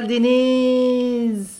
[0.00, 1.58] geldiniz.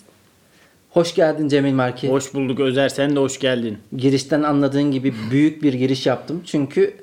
[0.90, 2.08] Hoş geldin Cemil Marki.
[2.08, 3.78] Hoş bulduk Özer sen de hoş geldin.
[3.96, 6.42] Girişten anladığın gibi büyük bir giriş yaptım.
[6.46, 6.96] Çünkü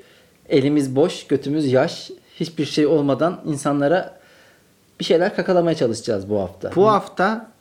[0.49, 2.11] elimiz boş, götümüz yaş.
[2.39, 4.19] Hiçbir şey olmadan insanlara
[4.99, 6.75] bir şeyler kakalamaya çalışacağız bu hafta.
[6.75, 7.51] Bu hafta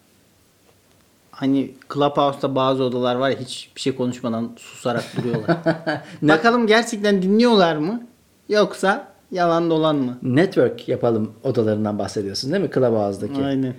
[1.30, 5.56] hani Clubhouse'da bazı odalar var ya hiç bir şey konuşmadan susarak duruyorlar.
[6.22, 8.02] Bakalım gerçekten dinliyorlar mı?
[8.48, 10.18] Yoksa yalan dolan mı?
[10.22, 12.70] Network yapalım odalarından bahsediyorsun değil mi?
[12.74, 13.44] Clubhouse'daki.
[13.44, 13.74] Aynen.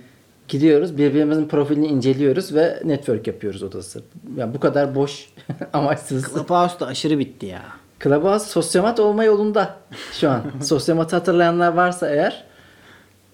[0.48, 4.02] Gidiyoruz birbirimizin profilini inceliyoruz ve network yapıyoruz odası.
[4.36, 5.32] Yani bu kadar boş
[5.72, 6.24] amaçsız.
[6.24, 7.62] Clubhouse'da aşırı bitti ya.
[8.04, 9.76] Clubhouse sosyomat olma yolunda
[10.12, 10.42] şu an.
[10.62, 12.44] Sosyomatı hatırlayanlar varsa eğer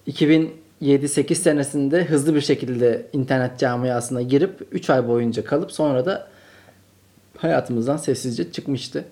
[0.07, 6.27] 2007-8 senesinde hızlı bir şekilde internet camiasına girip 3 ay boyunca kalıp sonra da
[7.37, 9.05] hayatımızdan sessizce çıkmıştı.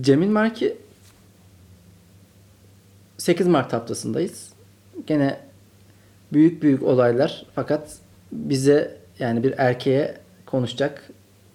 [0.00, 0.76] Cemil Marki
[3.24, 4.48] 8 Mart haftasındayız.
[5.06, 5.40] Gene
[6.32, 7.96] büyük büyük olaylar fakat
[8.32, 10.14] bize yani bir erkeğe
[10.46, 11.02] konuşacak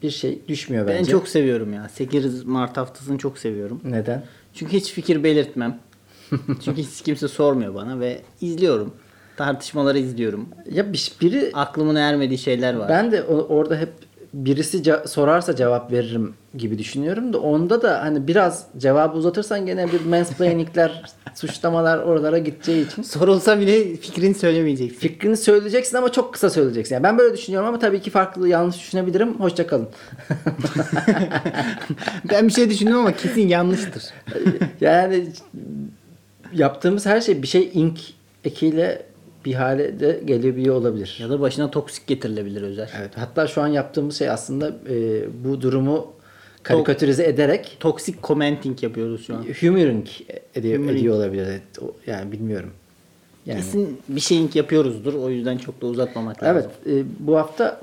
[0.03, 0.99] bir şey düşmüyor bence.
[0.99, 1.89] Ben çok seviyorum ya.
[1.89, 3.81] 8 Mart haftasını çok seviyorum.
[3.83, 4.23] Neden?
[4.53, 5.79] Çünkü hiç fikir belirtmem.
[6.61, 8.93] Çünkü hiç kimse sormuyor bana ve izliyorum.
[9.37, 10.49] Tartışmaları izliyorum.
[10.71, 12.89] Ya bir- biri Aklımın ermediği şeyler var.
[12.89, 13.89] ben de orada hep
[14.33, 19.91] birisi ce- sorarsa cevap veririm gibi düşünüyorum da onda da hani biraz cevabı uzatırsan gene
[19.91, 21.03] bir mansplainingler,
[21.39, 24.99] suçlamalar oralara gideceği için Sorulsa bile fikrini söylemeyeceksin.
[24.99, 26.95] fikrini söyleyeceksin ama çok kısa söyleyeceksin.
[26.95, 29.39] Yani ben böyle düşünüyorum ama tabii ki farklı yanlış düşünebilirim.
[29.39, 29.89] Hoşça kalın.
[32.31, 34.03] Ben bir şey düşündüm ama kesin yanlıştır.
[34.81, 35.27] yani
[36.53, 37.99] yaptığımız her şey bir şey ink
[38.43, 39.05] ekiyle
[39.45, 41.17] bir hale de gelebiliyor olabilir.
[41.21, 42.89] Ya da başına toksik getirilebilir özel.
[42.99, 43.11] Evet.
[43.15, 46.13] Hatta şu an yaptığımız şey aslında e, bu durumu
[46.63, 49.45] karikatürize ederek Toksik commenting yapıyoruz şu an.
[49.61, 50.07] humoring
[50.55, 50.99] ediyor, Humoring.
[50.99, 51.47] ediyor olabilir.
[51.47, 51.61] Evet,
[52.07, 52.69] Yani bilmiyorum.
[53.45, 55.13] Yani, Kesin bir şeyink yapıyoruzdur.
[55.13, 56.55] O yüzden çok da uzatmamak evet.
[56.65, 56.71] lazım.
[56.99, 57.81] e, bu hafta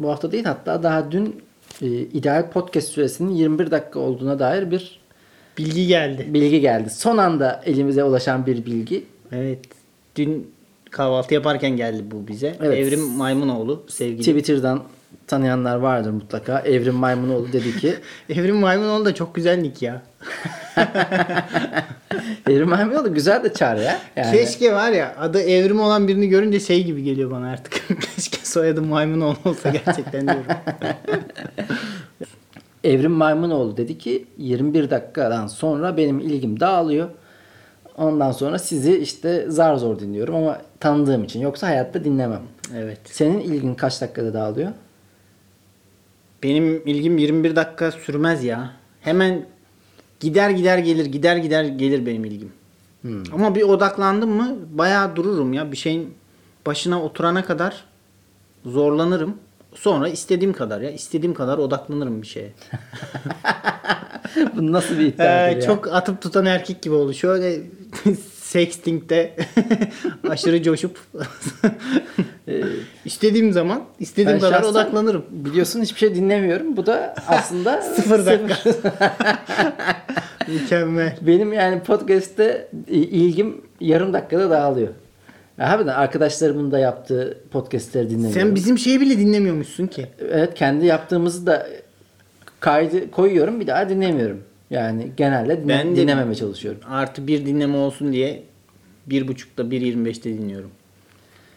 [0.00, 1.42] bu hafta değil hatta daha dün
[1.82, 5.00] e, ideal podcast süresinin 21 dakika olduğuna dair bir
[5.58, 6.26] Bilgi geldi.
[6.28, 6.90] bilgi geldi.
[6.90, 9.04] Son anda elimize ulaşan bir bilgi.
[9.32, 9.58] Evet.
[10.16, 10.50] Dün
[10.90, 12.56] kahvaltı yaparken geldi bu bize.
[12.62, 12.78] Evet.
[12.78, 14.18] Evrim Maymunoğlu sevgili.
[14.18, 14.82] Twitter'dan
[15.26, 16.60] tanıyanlar vardır mutlaka.
[16.60, 17.94] Evrim Maymunoğlu dedi ki
[18.28, 20.02] Evrim Maymunoğlu da çok güzel nick ya.
[22.50, 23.98] Evrim Maymunoğlu güzel de çağrı ya.
[24.16, 27.72] Yani, Keşke var ya adı Evrim olan birini görünce şey gibi geliyor bana artık.
[28.16, 30.44] Keşke soyadı Maymunoğlu olsa gerçekten diyorum.
[32.84, 37.08] Evrim Maymunoğlu dedi ki 21 dakikadan sonra benim ilgim dağılıyor.
[37.96, 41.40] Ondan sonra sizi işte zar zor dinliyorum ama tanıdığım için.
[41.40, 42.42] Yoksa hayatta dinlemem.
[42.76, 42.98] evet.
[43.04, 44.70] Senin ilgin kaç dakikada dağılıyor?
[46.42, 48.72] Benim ilgim 21 dakika sürmez ya.
[49.00, 49.46] Hemen
[50.20, 52.52] gider gider gelir gider gider gelir benim ilgim.
[53.02, 53.22] Hmm.
[53.34, 55.72] Ama bir odaklandım mı bayağı dururum ya.
[55.72, 56.14] Bir şeyin
[56.66, 57.84] başına oturana kadar
[58.66, 59.36] zorlanırım.
[59.74, 60.90] Sonra istediğim kadar ya.
[60.90, 62.52] istediğim kadar odaklanırım bir şeye.
[64.56, 65.60] Bu nasıl bir iddiadır Ee, ya?
[65.60, 67.14] çok atıp tutan erkek gibi oldu.
[67.14, 67.60] Şöyle
[68.52, 69.32] sexting'de
[70.28, 70.98] aşırı coşup
[73.04, 75.24] istediğim zaman istediğim Ben kadar odaklanırım.
[75.30, 76.76] Biliyorsun hiçbir şey dinlemiyorum.
[76.76, 78.70] Bu da aslında Sıfır dakika.
[80.48, 81.16] Mükemmel.
[81.20, 84.88] Benim yani podcast'te ilgim yarım dakikada dağılıyor.
[85.56, 88.40] Harbiden arkadaşlarımın da yaptığı podcast'leri dinlemiyorum.
[88.40, 90.06] Sen bizim şeyi bile dinlemiyormuşsun ki.
[90.32, 91.66] Evet kendi yaptığımızı da
[92.60, 94.40] kaydı koyuyorum bir daha dinlemiyorum.
[94.72, 96.80] Yani genelde dinle- Ben de- dinlememeye çalışıyorum.
[96.90, 98.42] Artı bir dinleme olsun diye
[99.06, 100.70] bir buçukta 1.25'te dinliyorum.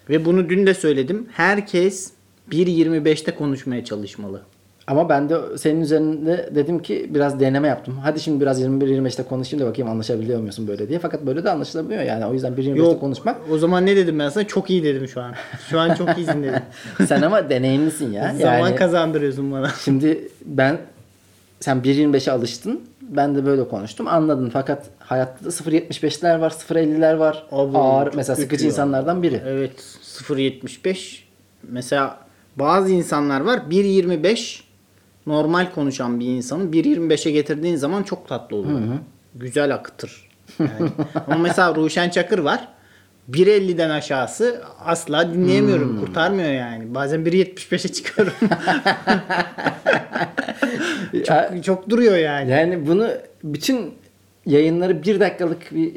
[0.10, 1.28] Ve bunu dün de söyledim.
[1.32, 2.12] Herkes
[2.52, 4.42] 1.25'te konuşmaya çalışmalı.
[4.88, 7.98] Ama ben de senin üzerinde dedim ki biraz deneme yaptım.
[8.04, 11.00] Hadi şimdi biraz 21-25'te konuşayım da bakayım anlaşabiliyor musun böyle diye.
[11.00, 12.26] Fakat böyle de anlaşılamıyor yani.
[12.26, 13.38] O yüzden 1.25'te Yok konuşmak.
[13.52, 14.48] O zaman ne dedim ben sana?
[14.48, 15.34] Çok iyi dedim şu an.
[15.70, 16.62] Şu an çok iyisin dedim.
[17.08, 18.36] Sen ama deneyimlisin ya.
[18.40, 19.70] Zaman Yani kazandırıyorsun bana.
[19.86, 20.78] şimdi ben
[21.60, 22.82] sen 1.25'e alıştın.
[23.10, 24.08] Ben de böyle konuştum.
[24.08, 24.50] Anladın.
[24.54, 27.44] Fakat hayatta da 0.75'ler var, 0.50'ler var.
[27.52, 28.70] Abi, Ağır mesela sıkıcı ya.
[28.72, 29.42] insanlardan biri.
[29.48, 31.20] Evet 0.75
[31.64, 32.18] mesela
[32.56, 34.60] bazı insanlar var 1.25
[35.28, 38.80] normal konuşan bir insanı 1.25'e getirdiğin zaman çok tatlı oluyor.
[39.36, 40.30] Güzel akıtır.
[40.60, 40.90] Yani.
[41.28, 42.68] Ama mesela Ruşen Çakır var.
[43.32, 46.00] 1.50'den aşağısı asla dinleyemiyorum.
[46.00, 46.96] Kurtarmıyor yani.
[46.96, 48.34] Bazen 1.75'e çıkıyorum.
[51.16, 52.52] Ya- çok, çok duruyor yani.
[52.52, 53.08] Yani bunu
[53.44, 53.94] bütün
[54.46, 55.92] yayınları bir dakikalık bir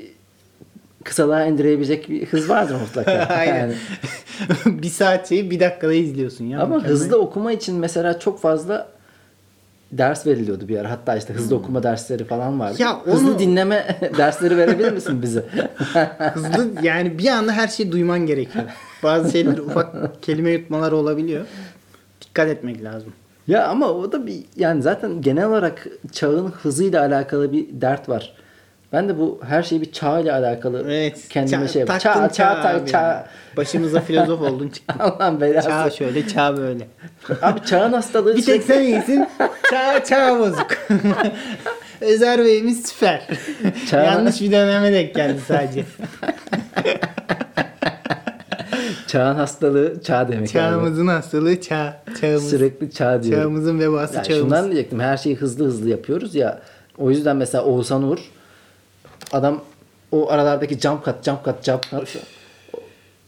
[1.04, 3.12] kısalığa indirebilecek bir hız vardır mutlaka.
[3.38, 3.56] Aynen.
[3.56, 3.74] Yani.
[4.82, 6.60] bir saat şeyi bir dakikada izliyorsun ya.
[6.60, 6.90] Ama Mükemmel.
[6.90, 8.88] hızlı okuma için mesela çok fazla
[9.92, 10.90] ders veriliyordu bir ara.
[10.90, 12.74] Hatta işte hızlı okuma dersleri falan vardı.
[12.78, 12.84] Hmm.
[12.86, 15.44] Ya Hızlı onu- dinleme dersleri verebilir misin bize?
[16.34, 18.64] Hızlı yani bir anda her şeyi duyman gerekiyor.
[19.02, 21.44] Bazı şeyler ufak kelime yutmaları olabiliyor.
[22.20, 23.12] Dikkat etmek lazım.
[23.48, 28.34] Ya ama o da bir yani zaten genel olarak çağın hızıyla alakalı bir dert var.
[28.92, 31.28] Ben de bu her şey bir çağ ile alakalı Evet.
[31.28, 32.98] kendime ça- şey taktın çağ çağ çağ, çağ.
[33.02, 33.22] yani.
[33.56, 34.98] Başımıza filozof oldun çıktın.
[35.02, 35.68] Allah'ın belası.
[35.68, 36.86] çağ şöyle çağ böyle.
[37.42, 39.28] Abi çağın hastalığı Bir tek sen iyisin.
[39.70, 40.66] Çağ çağ bozuk.
[42.00, 43.26] Özer Bey'imiz süper.
[43.90, 45.84] Çağ- Yanlış bir döneme denk geldi sadece.
[49.08, 50.49] çağın hastalığı çağ demek abi.
[50.49, 52.02] Çağımızın hastalığı çağ.
[52.20, 52.50] Çağımız.
[52.50, 53.43] Sürekli çağ diyorum.
[53.43, 54.43] Çağımızın vebası Yani çağımız.
[54.43, 55.00] şundan diyecektim.
[55.00, 56.60] Her şeyi hızlı hızlı yapıyoruz ya.
[56.99, 58.19] O yüzden mesela Oğuzhan Uğur
[59.32, 59.60] adam
[60.12, 62.16] o aralardaki jump cut, jump cut, jump cut.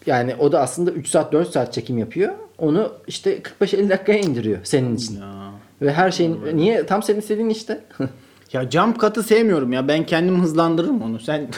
[0.07, 2.33] Yani o da aslında 3 saat 4 saat çekim yapıyor.
[2.59, 5.21] Onu işte 45-50 dakikaya indiriyor senin için.
[5.21, 5.51] Ya.
[5.83, 7.81] Ve her şeyin niye tam senin istediğin işte.
[8.53, 9.89] Ya jump cut'ı sevmiyorum ya.
[9.89, 11.21] Ben kendim hızlandırırım onu.
[11.21, 11.49] Sen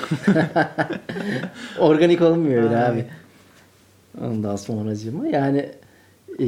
[1.79, 2.91] Organik olmuyor öyle Ay.
[2.91, 3.05] abi.
[4.21, 5.69] Ondan sonracığıma yani
[6.41, 6.47] e,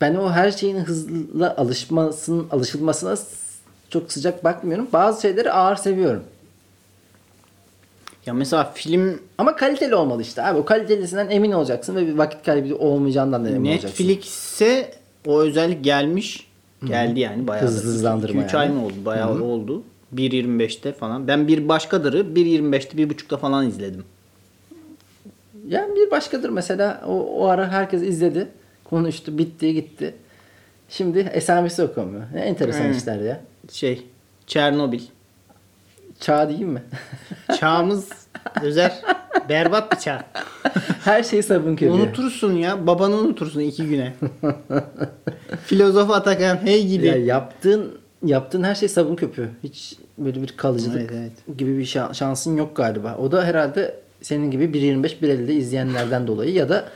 [0.00, 3.16] ben o her şeyin hızlı alışmasının alışılmasına
[3.90, 4.88] çok sıcak bakmıyorum.
[4.92, 6.22] Bazı şeyleri ağır seviyorum.
[8.26, 10.58] ya mesela film Ama kaliteli olmalı işte abi.
[10.58, 14.04] O kalitelisinden emin olacaksın ve bir vakit kaybı olmayacağından da emin olacaksın.
[14.04, 14.94] Netflix'e
[15.26, 16.46] o özellik gelmiş.
[16.84, 17.64] Geldi yani bayağı.
[17.64, 18.78] Hızlı hızlandırma 2-3 ay yani.
[18.78, 18.94] mı oldu?
[19.04, 19.82] Bayağı oldu.
[20.14, 21.28] 1.25'te falan.
[21.28, 24.04] Ben bir başkadırı 1.25'te 1.5'ta falan izledim.
[25.72, 28.48] Yani bir başkadır mesela o, o ara herkes izledi.
[28.84, 30.14] Konuştu, bitti, gitti.
[30.88, 32.22] Şimdi esamesi okunmuyor.
[32.34, 32.92] Ne enteresan Hmm.
[32.92, 33.40] işler ya.
[33.72, 34.06] Şey
[34.46, 35.00] Çernobil.
[36.20, 36.82] Çağ değil mi?
[37.60, 38.08] Çağımız
[38.62, 38.92] özer.
[39.48, 40.22] Berbat bir çağ.
[41.04, 41.92] Her şey sabun köpüğü.
[41.92, 42.86] Unutursun ya.
[42.86, 44.12] Babanı unutursun iki güne.
[45.64, 47.06] Filozof Atakan hey gidi.
[47.06, 49.50] Ya yaptığın yaptığın her şey sabun köpüğü.
[49.62, 51.58] Hiç böyle bir kalıcılık Evet, evet.
[51.58, 53.16] gibi bir şan- şansın yok galiba.
[53.16, 56.88] O da herhalde senin gibi 1.25 1.50'de izleyenlerden dolayı ya da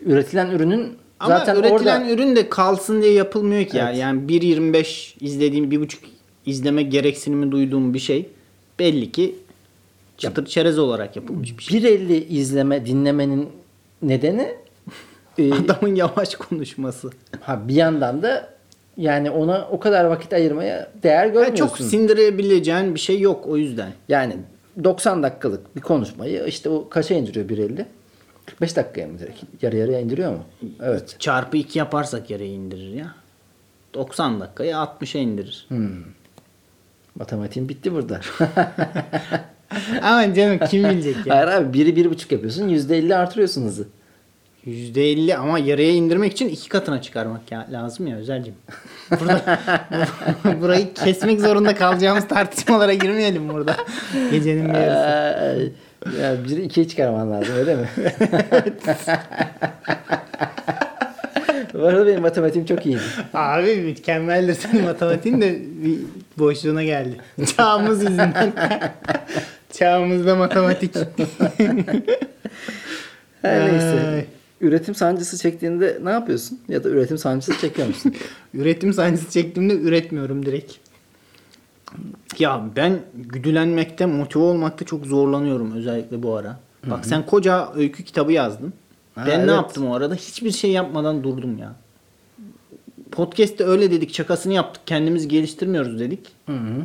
[0.00, 3.78] üretilen ürünün Ama zaten üretilen orada ürün de kalsın diye yapılmıyor ki.
[3.82, 3.96] Evet.
[3.96, 5.96] Yani 1.25 izlediğim, 1.5
[6.46, 8.28] izleme gereksinimi duyduğum bir şey
[8.78, 9.34] belli ki
[10.18, 11.80] çıtır çerez olarak yapılmış bir şey.
[11.80, 13.48] 1.50 izleme dinlemenin
[14.02, 14.48] nedeni
[15.38, 17.10] e, Adamın yavaş konuşması.
[17.40, 18.56] ha bir yandan da
[18.96, 21.56] yani ona o kadar vakit ayırmaya değer Yani görmüyorsun.
[21.66, 23.92] çok sindirebileceğin bir şey yok o yüzden.
[24.08, 24.36] yani
[24.84, 27.84] 90 dakikalık bir konuşmayı işte o kaça indiriyor 1.50?
[28.46, 29.62] 45 dakikaya mı direkt?
[29.62, 30.44] Yarı yarıya indiriyor mu?
[30.82, 31.16] Evet.
[31.18, 33.14] Çarpı 2 yaparsak yere indirir ya.
[33.94, 35.66] 90 dakikayı 60'a indirir.
[35.68, 36.02] Hmm.
[37.14, 38.20] Matematiğin bitti burada.
[40.02, 41.36] Ama canım kim bilecek ya.
[41.36, 43.88] Hayır abi biri bir buçuk yapıyorsun %50 artırıyorsun hızı.
[44.66, 48.54] %50 ama yarıya indirmek için iki katına çıkarmak ya, lazım ya Özel'cim.
[49.20, 49.58] Burada,
[50.60, 53.76] burayı kesmek zorunda kalacağımız tartışmalara girmeyelim burada.
[54.30, 55.06] Gecenin bir yarısı.
[55.06, 55.72] Ay,
[56.22, 57.88] ya biri ikiye çıkarman lazım öyle mi?
[61.74, 63.00] Bu arada benim matematiğim çok iyiydi.
[63.34, 65.98] Abi mükemmeldir senin matematiğin de bir
[66.38, 67.16] boşluğuna geldi.
[67.56, 68.52] Çağımız yüzünden.
[69.72, 70.94] Çağımızda matematik.
[73.42, 74.26] Her neyse.
[74.60, 76.60] Üretim sancısı çektiğinde ne yapıyorsun?
[76.68, 78.14] Ya da üretim sancısı çekiyor musun?
[78.54, 80.72] Üretim sancısı çektiğimde üretmiyorum direkt.
[82.38, 86.60] Ya ben güdülenmekte, motive olmakta çok zorlanıyorum özellikle bu ara.
[86.86, 88.72] Bak sen koca öykü kitabı yazdın.
[89.14, 89.46] Ha, ben evet.
[89.46, 90.14] ne yaptım o arada?
[90.14, 91.72] Hiçbir şey yapmadan durdum ya.
[93.10, 96.28] Podcast'te öyle dedik, şakasını yaptık, kendimizi geliştirmiyoruz dedik.
[96.46, 96.82] Hı hı.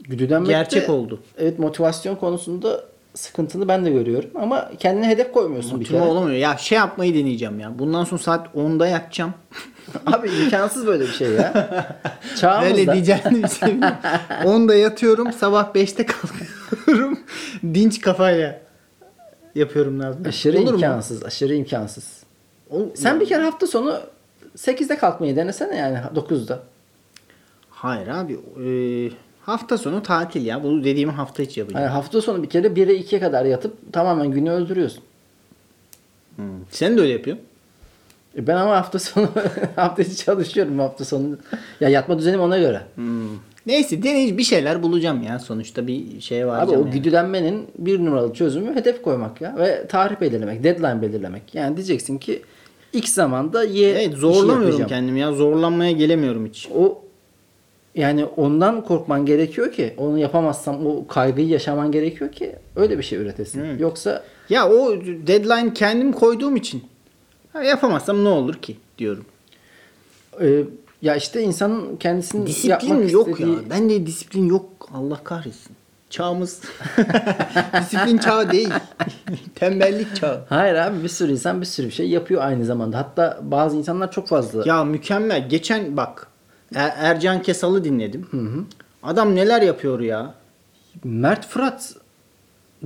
[0.00, 1.22] Güdülenmekte, Gerçek oldu.
[1.38, 2.84] Evet motivasyon konusunda
[3.14, 6.00] sıkıntılı ben de görüyorum ama kendine hedef koymuyorsun bir kere.
[6.00, 6.36] olamıyor.
[6.36, 7.78] Ya şey yapmayı deneyeceğim ya.
[7.78, 9.34] Bundan sonra saat 10'da yatacağım.
[10.06, 11.52] Abi imkansız böyle bir şey ya.
[12.40, 12.74] Çağımızda.
[12.74, 13.04] Öyle
[13.48, 13.96] şey bilmiyorum.
[14.44, 17.18] 10'da yatıyorum, sabah 5'te kalkıyorum.
[17.74, 18.60] Dinç kafayla
[19.54, 20.22] yapıyorum lazım.
[20.28, 20.74] Aşırı Olur mu?
[20.74, 22.22] imkansız, aşırı imkansız.
[22.70, 24.00] Ol- Sen bir kere hafta sonu
[24.56, 26.60] 8'de kalkmayı denesene yani 9'da.
[27.70, 28.32] Hayır abi.
[28.32, 28.68] e,
[29.46, 30.62] hafta sonu tatil ya.
[30.64, 31.84] Bu dediğimi hafta içi yapacağım.
[31.84, 35.02] Yani hafta sonu bir kere 1'e 2'ye kadar yatıp tamamen günü öldürüyorsun.
[36.36, 36.44] Hmm.
[36.70, 37.44] Sen de öyle yapıyorsun.
[38.38, 39.28] E Ben ama hafta sonu
[39.76, 41.38] hafta içi çalışıyorum hafta sonu.
[41.80, 42.82] Ya yatma düzenim ona göre.
[42.94, 43.28] Hmm.
[43.66, 45.38] Neyse deney bir şeyler bulacağım ya.
[45.38, 46.62] Sonuçta bir şey var.
[46.62, 51.54] Abi o güdülenmenin bir numaralı çözümü hedef koymak ya ve tarih belirlemek, deadline belirlemek.
[51.54, 52.42] Yani diyeceksin ki
[52.92, 55.32] X zamanda Y Evet zorlamıyorum kendimi ya.
[55.32, 56.68] Zorlanmaya gelemiyorum hiç.
[56.74, 57.01] O
[57.94, 63.18] yani ondan korkman gerekiyor ki onu yapamazsam o kaygıyı yaşaman gerekiyor ki öyle bir şey
[63.18, 63.64] üretesin.
[63.64, 63.80] Evet.
[63.80, 64.90] Yoksa Ya o
[65.26, 66.84] deadline kendim koyduğum için.
[67.52, 69.24] Ha, yapamazsam ne olur ki diyorum.
[70.40, 70.64] e,
[71.02, 73.52] Ya işte insanın kendisini Disiplin yapmak yok istediği...
[73.54, 73.60] ya.
[73.70, 74.64] Ben de disiplin yok.
[74.94, 75.76] Allah kahretsin.
[76.10, 76.60] Çağımız
[77.80, 78.68] disiplin çağı değil.
[79.54, 80.40] Tembellik çağı.
[80.48, 82.98] Hayır abi bir sürü insan bir sürü bir şey yapıyor aynı zamanda.
[82.98, 84.62] Hatta bazı insanlar çok fazla.
[84.66, 85.48] Ya mükemmel.
[85.48, 86.26] Geçen bak
[86.74, 88.26] Er- Ercan Kesal'ı dinledim.
[89.02, 90.34] Adam neler yapıyor ya.
[91.04, 91.94] Mert Fırat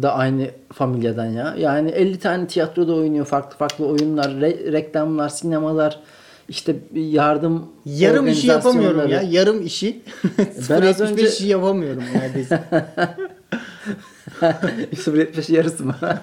[0.02, 1.54] da aynı familyadan ya.
[1.58, 3.26] Yani 50 tane tiyatroda oynuyor.
[3.26, 6.00] Farklı farklı oyunlar, re- reklamlar, sinemalar,
[6.48, 9.22] işte yardım Yarım işi yapamıyorum ya.
[9.22, 10.02] Yarım işi.
[10.70, 12.64] Ben az 0.75 önce- işi yapamıyorum neredeyse.
[14.40, 15.96] 0.75 yarısı mı?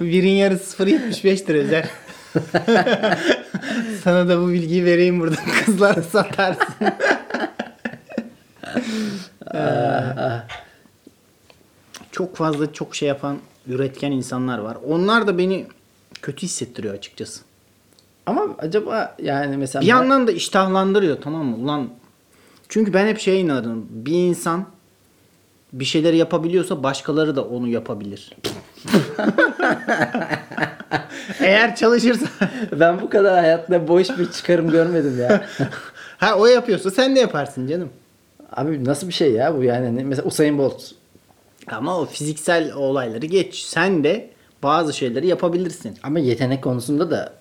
[0.00, 1.88] Birin yarısı 0.75'tir Özer.
[4.04, 5.36] Sana da bu bilgiyi vereyim burada.
[5.64, 6.74] Kızlara satarsın.
[12.12, 14.76] çok fazla çok şey yapan üretken insanlar var.
[14.88, 15.66] Onlar da beni
[16.22, 17.40] kötü hissettiriyor açıkçası.
[18.26, 21.56] Ama acaba yani mesela Bir yandan da iştahlandırıyor tamam mı?
[21.56, 21.88] Ulan
[22.68, 23.86] çünkü ben hep şeye inanırım.
[23.90, 24.66] Bir insan
[25.72, 28.32] bir şeyleri yapabiliyorsa başkaları da onu yapabilir.
[31.40, 32.26] Eğer çalışırsa
[32.80, 35.44] ben bu kadar hayatta boş bir çıkarım görmedim ya.
[36.18, 37.88] ha o yapıyorsa sen de yaparsın canım.
[38.52, 40.04] Abi nasıl bir şey ya bu yani?
[40.04, 40.82] Mesela Usain Bolt.
[41.66, 43.62] Ama o fiziksel olayları geç.
[43.62, 44.30] Sen de
[44.62, 45.98] bazı şeyleri yapabilirsin.
[46.02, 47.32] Ama yetenek konusunda da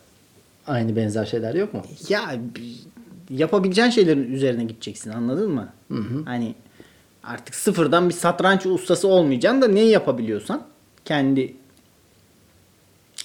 [0.68, 1.82] aynı benzer şeyler yok mu?
[2.10, 2.22] Ya
[3.30, 5.70] yapabileceğin şeylerin üzerine gideceksin anladın mı?
[6.26, 6.56] Hani
[7.24, 10.64] artık sıfırdan bir satranç ustası olmayacaksın da neyi yapabiliyorsan
[11.06, 11.54] kendi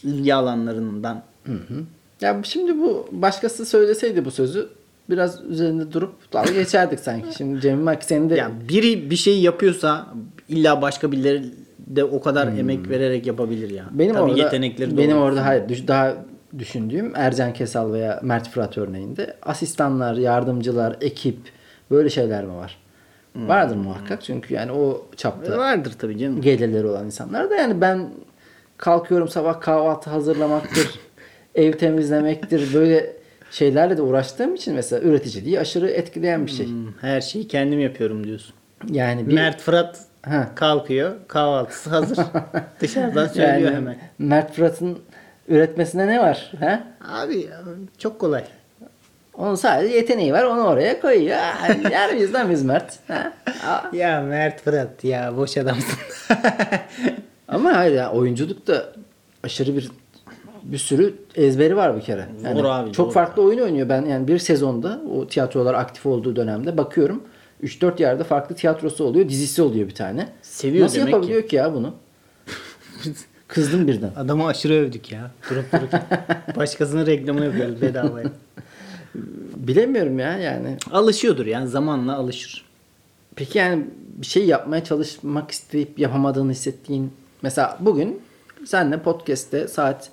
[0.04, 1.22] ilgi alanlarından.
[2.20, 4.68] Ya şimdi bu başkası söyleseydi bu sözü
[5.10, 7.36] biraz üzerinde durup dalga geçerdik sanki.
[7.36, 10.06] Şimdi Cemil Mak senin de Ya biri bir şey yapıyorsa
[10.48, 11.44] illa başka birileri
[11.78, 13.84] de o kadar emek vererek yapabilir ya.
[13.90, 16.16] benim Tabii orada yetenekleri benim orada hayır düş- daha
[16.58, 21.38] düşündüğüm Ercan Kesal veya Mert Fırat örneğinde asistanlar, yardımcılar, ekip
[21.90, 22.76] böyle şeyler mi var?
[23.46, 26.40] Vardır muhakkak çünkü yani o çapta vardır tabii canım.
[26.40, 28.08] gelirleri olan insanlar da yani ben
[28.76, 30.88] kalkıyorum sabah kahvaltı hazırlamaktır,
[31.54, 33.16] ev temizlemektir böyle
[33.50, 36.66] şeylerle de uğraştığım için mesela üreticiliği aşırı etkileyen bir şey.
[36.66, 38.54] Hmm, Her şeyi kendim yapıyorum diyorsun.
[38.90, 40.48] Yani bir Mert Fırat Ha.
[40.54, 41.12] kalkıyor.
[41.28, 42.18] Kahvaltısı hazır.
[42.80, 43.96] Dışarıdan söylüyor yani hemen.
[44.18, 44.98] Mert Fırat'ın
[45.48, 46.52] üretmesine ne var?
[46.60, 46.80] He?
[47.08, 47.48] Abi
[47.98, 48.44] çok kolay.
[49.38, 51.36] Onun sadece yeteneği var onu oraya koyuyor.
[51.90, 52.98] Yer miyiz lan biz Mert?
[53.08, 53.32] Ha?
[53.92, 55.98] Ya Mert Fırat ya boş adamsın.
[57.48, 58.92] Ama hayır ya oyunculukta
[59.42, 59.90] aşırı bir
[60.62, 62.26] bir sürü ezberi var bir kere.
[62.44, 63.88] Yani Zor abi, çok zor farklı oyun oynuyor.
[63.88, 67.22] Ben yani bir sezonda o tiyatrolar aktif olduğu dönemde bakıyorum
[67.62, 70.28] 3-4 yerde farklı tiyatrosu oluyor, dizisi oluyor bir tane.
[70.42, 71.56] Seviyor Nasıl demek yapabiliyor ki.
[71.56, 71.94] ya bunu?
[73.48, 74.10] Kızdım birden.
[74.16, 75.30] Adamı aşırı övdük ya.
[75.50, 76.02] Durup dururken.
[76.56, 78.26] Başkasının reklamı yapıyoruz bedavaya.
[79.56, 80.76] Bilemiyorum ya yani.
[80.92, 82.64] Alışıyordur yani zamanla alışır.
[83.36, 83.84] Peki yani
[84.16, 88.20] bir şey yapmaya çalışmak isteyip yapamadığını hissettiğin mesela bugün
[88.66, 90.10] senle podcast'te saat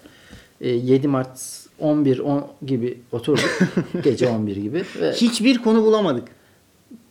[0.62, 3.60] e, 7 Mart 11 10 gibi oturduk.
[4.04, 6.28] gece 11 gibi ve Hiçbir konu bulamadık.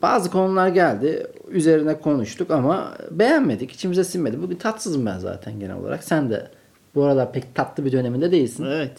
[0.03, 1.27] bazı konular geldi.
[1.49, 3.73] Üzerine konuştuk ama beğenmedik.
[3.73, 4.43] içimize sinmedi.
[4.43, 6.05] Bugün tatsızım ben zaten genel olarak.
[6.05, 6.51] Sen de
[6.95, 8.65] bu aralar pek tatlı bir döneminde değilsin.
[8.65, 8.93] Evet.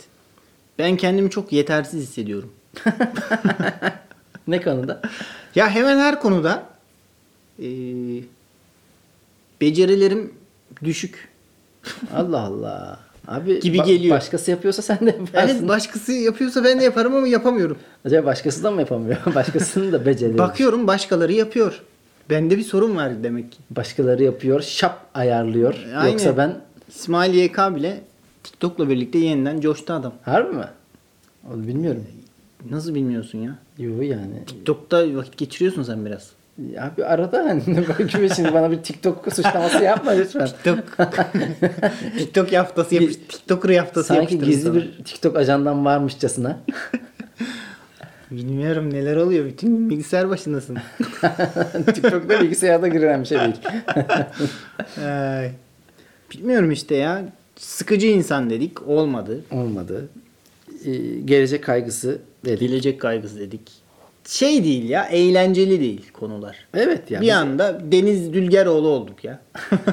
[0.80, 2.52] Ben kendimi çok yetersiz hissediyorum.
[4.48, 5.02] ne konuda?
[5.56, 6.64] Ya hemen her konuda
[7.60, 8.24] eee,
[9.62, 10.34] becerilerim
[10.84, 11.30] düşük.
[12.16, 13.00] Allah Allah.
[13.28, 14.16] Abi Gibi ba- geliyor.
[14.18, 15.32] Başkası yapıyorsa sen de yaparsın.
[15.36, 17.78] Evet başkası yapıyorsa ben de yaparım ama yapamıyorum.
[18.06, 19.18] Acaba başkası da mı yapamıyor?
[19.36, 20.38] Başkasının da becerileri.
[20.38, 21.82] Bakıyorum başkaları yapıyor.
[22.30, 23.58] Bende bir sorun var demek ki.
[23.72, 25.76] Başkaları yapıyor, şap ayarlıyor.
[25.96, 26.12] Aynen.
[26.12, 26.58] Yoksa ben
[26.90, 28.02] İsmail YK bile
[28.44, 30.14] TikTok'la birlikte yeniden coştu adam.
[30.24, 30.66] harbi mi?
[31.54, 32.04] Onu bilmiyorum.
[32.70, 33.56] Nasıl bilmiyorsun ya?
[33.78, 34.46] Yo yani.
[34.48, 36.32] TikTok'ta vakit geçiriyorsun sen biraz.
[36.74, 37.62] Ya bir arada hani
[38.00, 40.48] belki şimdi bana bir TikTok suçlaması yapma lütfen.
[40.48, 40.80] TikTok
[42.18, 44.76] TikTok haftası yapış, TikToker haftası Sanki gizli sana.
[44.76, 46.60] bir TikTok ajandan varmışçasına.
[48.32, 49.46] Bilmiyorum neler oluyor.
[49.46, 50.78] Bütün gün bilgisayar başındasın.
[51.86, 53.56] TikTok'ta bilgisayarda girilen bir şey değil.
[55.08, 55.52] Ay.
[56.34, 57.22] Bilmiyorum işte ya.
[57.56, 58.88] Sıkıcı insan dedik.
[58.88, 59.42] Olmadı.
[59.52, 60.08] Olmadı.
[60.86, 60.92] Ee,
[61.26, 62.60] gelecek kaygısı dedik.
[62.60, 63.62] Gelecek kaygısı dedik.
[64.28, 65.04] Şey değil ya.
[65.04, 66.58] Eğlenceli değil konular.
[66.74, 67.22] Evet yani.
[67.22, 69.40] bir anda Deniz Dülgeroğlu olduk ya.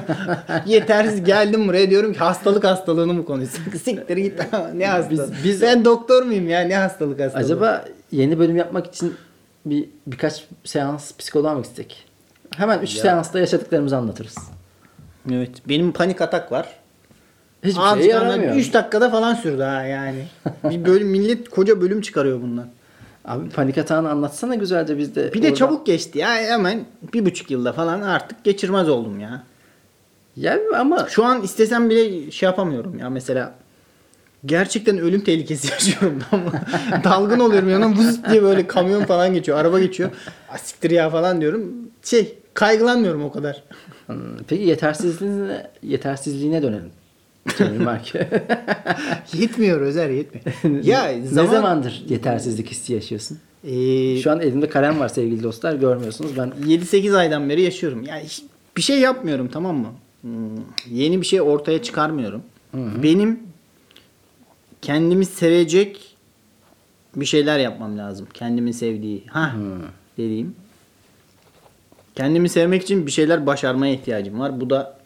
[0.65, 3.75] Yetersiz geldim buraya diyorum ki hastalık hastalığını mı konuşsak?
[3.83, 4.39] Siktir git.
[4.75, 5.31] ne hastalığı?
[5.31, 6.61] Biz- biz- ben doktor muyum ya?
[6.61, 7.43] Ne hastalık hastalığı?
[7.43, 9.15] Acaba yeni bölüm yapmak için
[9.65, 12.05] bir birkaç seans psikoloğa mı gitsek?
[12.55, 14.35] Hemen 3 seansta yaşadıklarımızı anlatırız.
[15.31, 15.49] Evet.
[15.69, 16.67] Benim panik atak var.
[17.63, 18.55] Hiçbir Abi şey yaramıyor.
[18.55, 20.25] 3 dakikada falan sürdü ha yani.
[20.63, 22.67] bir bölüm millet koca bölüm çıkarıyor bundan.
[23.25, 25.33] Abi panik atağını anlatsana güzelce biz de.
[25.33, 29.43] Bir de oradan- çabuk geçti ya hemen bir buçuk yılda falan artık geçirmez oldum ya.
[30.35, 33.53] Ya ama Şu an istesem bile şey yapamıyorum ya mesela
[34.45, 36.51] gerçekten ölüm tehlikesi yaşıyorum mı?
[37.03, 40.09] Dalgın oluyorum yanına vız diye böyle kamyon falan geçiyor, araba geçiyor.
[40.49, 41.73] Asiktir ya falan diyorum.
[42.03, 43.63] Şey kaygılanmıyorum o kadar.
[44.05, 44.15] Hmm,
[44.47, 46.91] peki yetersizliğine, yetersizliğine dönelim.
[47.83, 48.27] Marki.
[49.33, 50.83] Yetmiyor Özer yetmiyor.
[50.85, 53.39] ya ne zaman, zamandır yetersizlik hissi yaşıyorsun?
[53.63, 56.37] Ee, Şu an elimde kalem var sevgili dostlar görmüyorsunuz.
[56.37, 58.03] Ben 7-8 aydan beri yaşıyorum.
[58.03, 58.23] Yani
[58.77, 59.87] bir şey yapmıyorum tamam mı?
[60.21, 60.31] Hmm,
[60.91, 62.41] yeni bir şey ortaya çıkarmıyorum.
[63.03, 63.39] Benim
[64.81, 66.15] kendimi sevecek
[67.15, 68.27] bir şeyler yapmam lazım.
[68.33, 69.23] Kendimi sevdiği.
[69.27, 69.53] Ha
[70.17, 70.55] dediğim.
[72.15, 74.61] Kendimi sevmek için bir şeyler başarmaya ihtiyacım var.
[74.61, 74.97] Bu da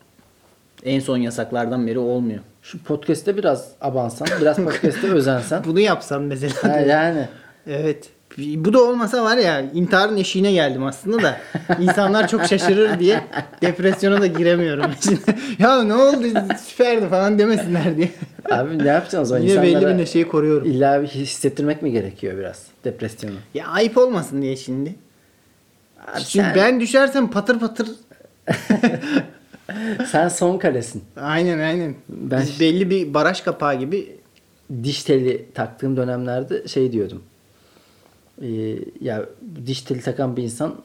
[0.88, 2.40] en son yasaklardan beri olmuyor.
[2.62, 5.64] şu podcast'te biraz abansan, biraz podcast'te özensen.
[5.66, 6.54] Bunu yapsam mesela.
[6.64, 7.28] ha, yani
[7.68, 8.10] Evet.
[8.38, 11.38] Bu da olmasa var ya intiharın eşiğine geldim aslında da
[11.82, 13.24] insanlar çok şaşırır diye
[13.62, 14.92] depresyona da giremiyorum.
[15.60, 16.28] ya ne oldu
[16.66, 18.10] süperdi falan demesinler diye.
[18.52, 19.44] abi ne yapacaksın o zaman?
[19.44, 20.68] Yine belli bir neşeyi koruyorum.
[20.68, 23.36] İlla bir hissettirmek mi gerekiyor biraz depresyonu?
[23.54, 24.96] Ya ayıp olmasın diye şimdi.
[26.08, 27.88] Abi Şimdi sen, ben düşersem patır patır
[30.12, 31.04] sen son kalesin.
[31.22, 31.96] aynen aynen.
[32.10, 34.16] Ben- Biz belli bir baraj kapağı gibi
[34.84, 37.24] diş teli taktığım dönemlerde şey diyordum.
[38.42, 38.48] Ee,
[39.02, 39.26] ya
[39.66, 40.76] diş teli takan bir insan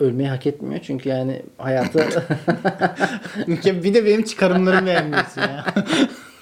[0.00, 0.80] ölmeyi hak etmiyor.
[0.82, 1.98] Çünkü yani hayatı
[3.64, 5.64] Ya bir de benim çıkarımlarımı beğenmiyorsun ya.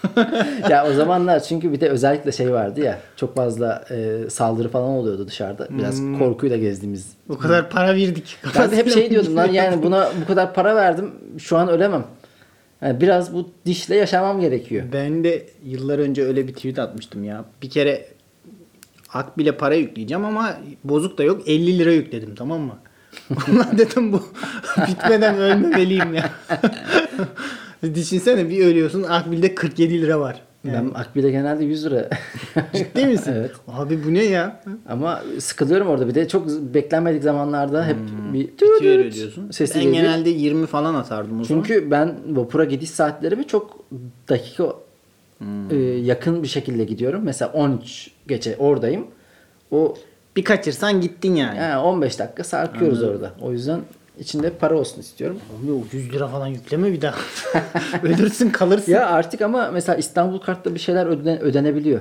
[0.70, 4.88] ya o zamanlar çünkü bir de özellikle şey vardı ya çok fazla e, saldırı falan
[4.88, 5.68] oluyordu dışarıda.
[5.70, 7.12] Biraz korkuyla gezdiğimiz.
[7.28, 8.36] o kadar para verdik.
[8.58, 12.04] Ben de hep şey diyordum lan yani buna bu kadar para verdim şu an ölemem.
[12.82, 14.84] Yani biraz bu dişle yaşamam gerekiyor.
[14.92, 17.44] Ben de yıllar önce öyle bir tweet atmıştım ya.
[17.62, 18.06] Bir kere
[19.12, 21.48] Akbil'e para yükleyeceğim ama bozuk da yok.
[21.48, 22.74] 50 lira yükledim tamam mı?
[23.52, 24.22] Ulan dedim bu
[24.88, 26.30] bitmeden ölmemeliyim ya.
[27.82, 30.42] Düşünsene bir ölüyorsun Akbil'de 47 lira var.
[30.64, 32.08] Ben Akbil'e genelde 100 lira.
[32.74, 33.32] Ciddi misin?
[33.36, 33.50] Evet.
[33.68, 34.60] Abi bu ne ya?
[34.88, 37.96] Ama sıkılıyorum orada bir de çok beklenmedik zamanlarda hep
[38.32, 39.50] bir Bitiyor ödüyorsun.
[39.50, 40.02] sesi ben geliyor.
[40.02, 41.62] genelde 20 falan atardım o zaman.
[41.64, 43.84] Çünkü ben vapura gidiş saatlerimi çok
[44.28, 44.72] dakika
[45.38, 45.70] Hmm.
[45.70, 47.22] e, yakın bir şekilde gidiyorum.
[47.24, 49.06] Mesela 13 geçe oradayım.
[49.70, 49.94] O
[50.36, 51.58] bir kaçırsan gittin yani.
[51.58, 53.32] yani 15 dakika sarkıyoruz orada.
[53.40, 53.80] O yüzden
[54.20, 55.38] içinde para olsun istiyorum.
[55.64, 57.14] Abi o 100 lira falan yükleme bir daha.
[58.02, 58.92] Ölürsün kalırsın.
[58.92, 62.00] Ya artık ama mesela İstanbul kartla bir şeyler ödene- ödenebiliyor.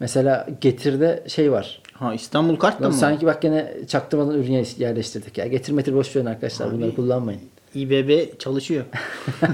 [0.00, 1.82] Mesela Getir'de şey var.
[1.92, 2.94] Ha İstanbul kart da mı?
[2.94, 5.46] Sanki bak gene çaktırmadan ürün yer- yerleştirdik ya.
[5.46, 6.72] Getir metir boş verin arkadaşlar.
[6.72, 7.40] Bunları kullanmayın.
[7.74, 8.84] İBB çalışıyor.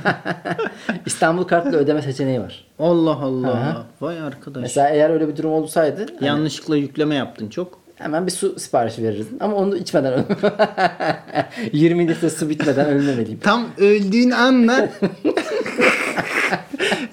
[1.06, 2.64] İstanbul kartla ödeme seçeneği var.
[2.78, 3.50] Allah Allah.
[3.50, 3.86] Aha.
[4.00, 4.62] Vay arkadaş.
[4.62, 7.78] Mesela eğer öyle bir durum olsaydı hani Yanlışlıkla yükleme yaptın çok.
[7.96, 9.36] Hemen bir su siparişi verirdin.
[9.40, 10.24] Ama onu içmeden öl-
[11.72, 13.40] 20 litre su bitmeden ölmemeliyim.
[13.40, 14.88] Tam öldüğün anla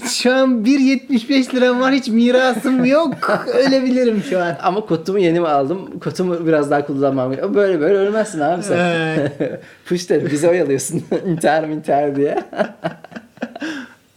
[0.10, 3.14] şu an 1.75 liram var hiç mirasım yok.
[3.54, 4.56] Ölebilirim şu an.
[4.64, 6.00] Ama kotumu yeni mi aldım?
[6.00, 7.54] Kotumu biraz daha kullanmam gerekiyor.
[7.56, 8.78] Böyle böyle ölmezsin abi sen.
[8.78, 9.32] Evet.
[9.86, 11.04] Puş dedi bizi oyalıyorsun.
[11.28, 12.44] intihar intihar diye.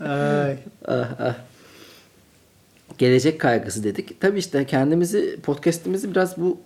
[0.00, 0.56] Ay.
[0.88, 1.34] ah, ah.
[2.98, 4.20] Gelecek kaygısı dedik.
[4.20, 6.58] Tabii işte kendimizi, podcast'imizi biraz bu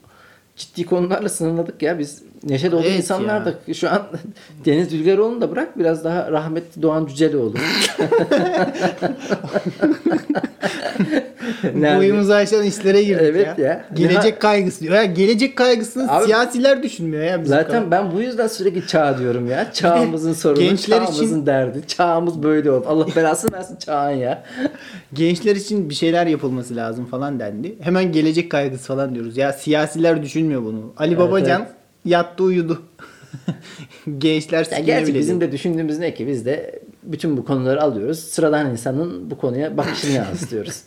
[0.56, 1.98] ciddi konularla sınırladık ya.
[1.98, 3.74] Biz neşe dolu Evet insanlardık.
[3.74, 4.06] Şu an
[4.64, 7.54] Deniz Dülgeroğlu'nu da bırak biraz daha rahmetli Doğan Cüceloğlu.
[11.74, 11.98] Nerede?
[11.98, 13.66] Boyumuzu aşan işlere girdik Evet ya.
[13.66, 13.84] ya.
[13.94, 14.94] Gelecek Ya- kaygısı diyor.
[14.94, 17.64] Ya gelecek kaygısını Abi- siyasiler düşünmüyor ya bizim kadar.
[17.66, 19.72] Zaten ben bu yüzden sürekli çağ diyorum ya.
[19.72, 21.86] Çağımızın sorunu, gençler çağımızın için- derdi.
[21.86, 22.84] Çağımız böyle oldu.
[22.88, 24.42] Allah belasını versin çağın ya.
[25.12, 27.74] Gençler için bir şeyler yapılması lazım falan dendi.
[27.80, 29.36] Hemen gelecek kaygısı falan diyoruz.
[29.36, 30.92] Ya siyasiler düşünmüyor bunu.
[30.96, 31.70] Ali Evet, Babacan evet.
[32.04, 32.82] yattı uyudu.
[34.18, 38.18] Gençler Ya gerçi bizim de düşündüğümüz ne ki biz de bütün bu konuları alıyoruz.
[38.18, 40.82] Sıradan insanın bu konuya bakışını yansıtıyoruz.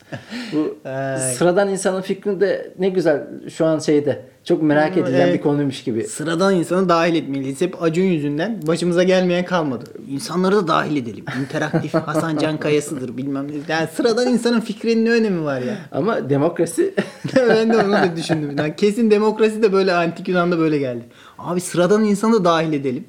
[0.53, 0.77] bu
[1.37, 5.33] sıradan insanın fikrini de ne güzel şu an şeyde çok merak edilen Evet.
[5.33, 6.03] bir konuymuş gibi.
[6.03, 7.61] Sıradan insanı dahil etmeliyiz.
[7.61, 9.85] Hep Acun yüzünden başımıza gelmeyen kalmadı.
[10.09, 11.25] İnsanları da dahil edelim.
[11.41, 13.53] İnteraktif Hasan Can Kayası'dır bilmem ne.
[13.67, 15.77] Yani sıradan insanın fikrinin ne önemi var ya?
[15.91, 16.93] Ama demokrasi
[17.35, 18.55] ben de onu da düşündüm.
[18.57, 21.03] Yani kesin demokrasi de böyle antik Yunan'da böyle geldi.
[21.37, 23.05] Abi sıradan insanı da dahil edelim.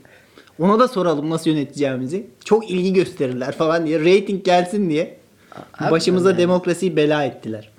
[0.58, 2.26] Ona da soralım nasıl yöneteceğimizi.
[2.44, 4.00] Çok ilgi gösterirler falan diye.
[4.00, 5.16] Rating gelsin diye.
[5.78, 6.38] Abi Başımıza yani.
[6.38, 7.70] demokrasiyi bela ettiler.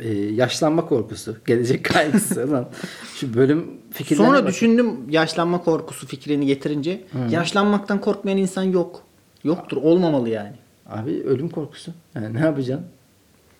[0.00, 2.68] e, yaşlanma korkusu, gelecek kaygısı lan.
[3.14, 4.48] Şu bölüm fikirlerine Sonra bak.
[4.50, 7.00] düşündüm yaşlanma korkusu fikrini getirince.
[7.30, 9.02] Yaşlanmaktan korkmayan insan yok.
[9.44, 9.76] Yoktur.
[9.76, 10.52] Olmamalı yani.
[10.88, 11.92] Abi ölüm korkusu.
[12.14, 12.86] Yani ne yapacaksın?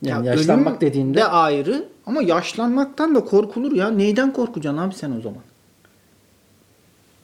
[0.03, 3.88] Yani Ya yaşlanmak dediğinde de ayrı ama yaşlanmaktan da korkulur ya.
[3.90, 5.40] Neyden korkacaksın abi sen o zaman?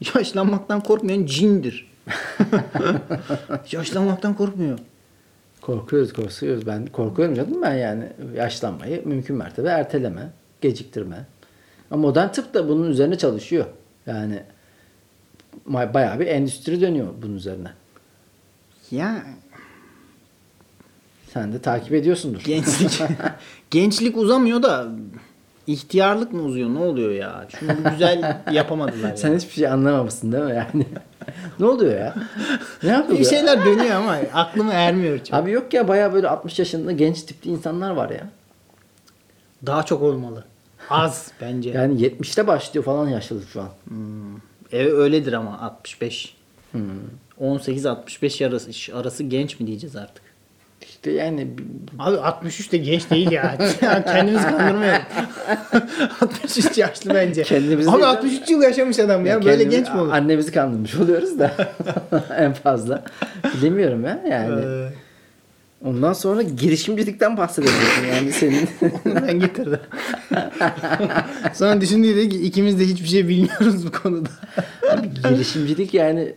[0.15, 1.93] Yaşlanmaktan korkmayan cindir.
[3.73, 4.79] Yaşlanmaktan korkmuyor.
[5.61, 6.67] korkuyoruz korkuyoruz.
[6.67, 11.27] Ben korkuyorum canım ben yani yaşlanmayı mümkün mertebe erteleme, geciktirme.
[11.91, 13.67] Ama modern tıp da bunun üzerine çalışıyor.
[14.07, 14.43] Yani
[15.67, 17.69] bayağı bir endüstri dönüyor bunun üzerine.
[18.91, 19.23] Ya
[21.33, 22.41] Sen de takip ediyorsundur.
[22.45, 23.03] gençlik
[23.71, 24.89] gençlik uzamıyor da
[25.67, 26.75] ihtiyarlık mı uzuyor?
[26.75, 27.47] Ne oluyor ya?
[27.59, 29.17] Şunu güzel yapamadılar ya.
[29.17, 30.87] Sen hiçbir şey anlamamışsın değil mi yani?
[31.61, 32.15] ne oluyor ya?
[32.83, 33.19] Ne yapıyor?
[33.19, 35.35] bir şeyler dönüyor ama aklıma ermiyor çok.
[35.35, 38.29] Abi yok ya bayağı böyle 60 yaşında genç tipli insanlar var ya.
[39.67, 40.45] Daha çok olmalı.
[40.91, 41.71] Az bence.
[41.71, 43.69] Yani 70'te başlıyor falan yaşlılık şu an.
[44.73, 46.37] E, öyledir ama 65.
[47.41, 50.32] 18-65 arası, arası genç mi diyeceğiz artık?
[50.89, 51.47] İşte yani
[51.99, 53.59] Abi 63 de genç değil ya.
[54.07, 55.03] Kendimizi kandırmayalım.
[56.21, 57.43] 63 yaşlı bence.
[57.43, 59.45] Kendimizi Abi değil 63 yıl yaşamış adam ya.
[59.45, 60.13] Böyle kendimizi- genç mi olur?
[60.13, 61.53] Annemizi kandırmış oluyoruz da
[62.39, 63.05] en fazla.
[63.57, 64.61] Bilemiyorum ya yani.
[64.65, 64.89] Ee,
[65.85, 68.69] Ondan sonra girişimcilikten bahsedeceksin yani senin.
[69.05, 69.79] ben getirdim.
[71.55, 74.29] Sonra düşündü dedi ki ikimiz de hiçbir şey bilmiyoruz bu konuda.
[75.31, 76.35] girişimcilik yani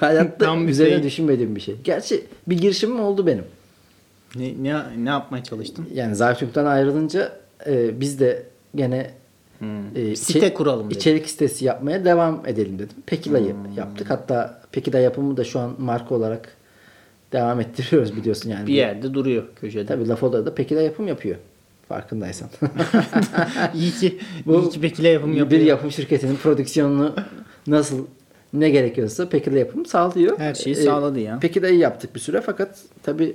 [0.00, 1.02] hayatta Tam üzerine şey.
[1.02, 1.74] düşünmediğim bir şey.
[1.84, 3.44] Gerçi bir girişimim oldu benim.
[4.36, 5.88] Ne, ne, ne yapmaya çalıştın?
[5.94, 7.32] Yani Zaytürk'ten ayrılınca
[7.66, 8.42] e, biz de
[8.74, 9.10] gene
[9.94, 10.96] e, Site içe- kuralım dedik.
[10.96, 12.96] İçerik sitesi yapmaya devam edelim dedim.
[13.06, 14.10] Pekila'yı yaptık.
[14.10, 16.56] Hatta Pekila yapımı da şu an marka olarak
[17.32, 18.66] devam ettiriyoruz biliyorsun yani.
[18.66, 19.86] Bir yerde duruyor köşede.
[19.86, 21.36] Tabii Lafoda'da da Pekila yapım yapıyor.
[21.88, 22.48] Farkındaysan.
[23.74, 25.60] iyi ki, Bu iyi ki Bekir'le yapım yapıyor.
[25.60, 27.14] bir yapım şirketinin prodüksiyonunu
[27.66, 28.06] nasıl
[28.52, 30.38] ne gerekiyorsa Pekila yapım sağlıyor.
[30.38, 31.38] Her şeyi Ee, sağladı ya.
[31.38, 33.34] Pekila'yı yaptık bir süre fakat tabii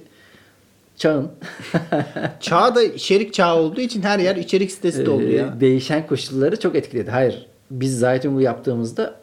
[0.97, 1.31] çağın
[2.39, 5.59] Çağ da içerik çağı olduğu için her yer içerik sitesi de oldu Ee, ya.
[5.61, 7.11] değişen koşulları çok etkiledi.
[7.11, 7.47] Hayır.
[7.71, 9.15] Biz Zaytung'u yaptığımızda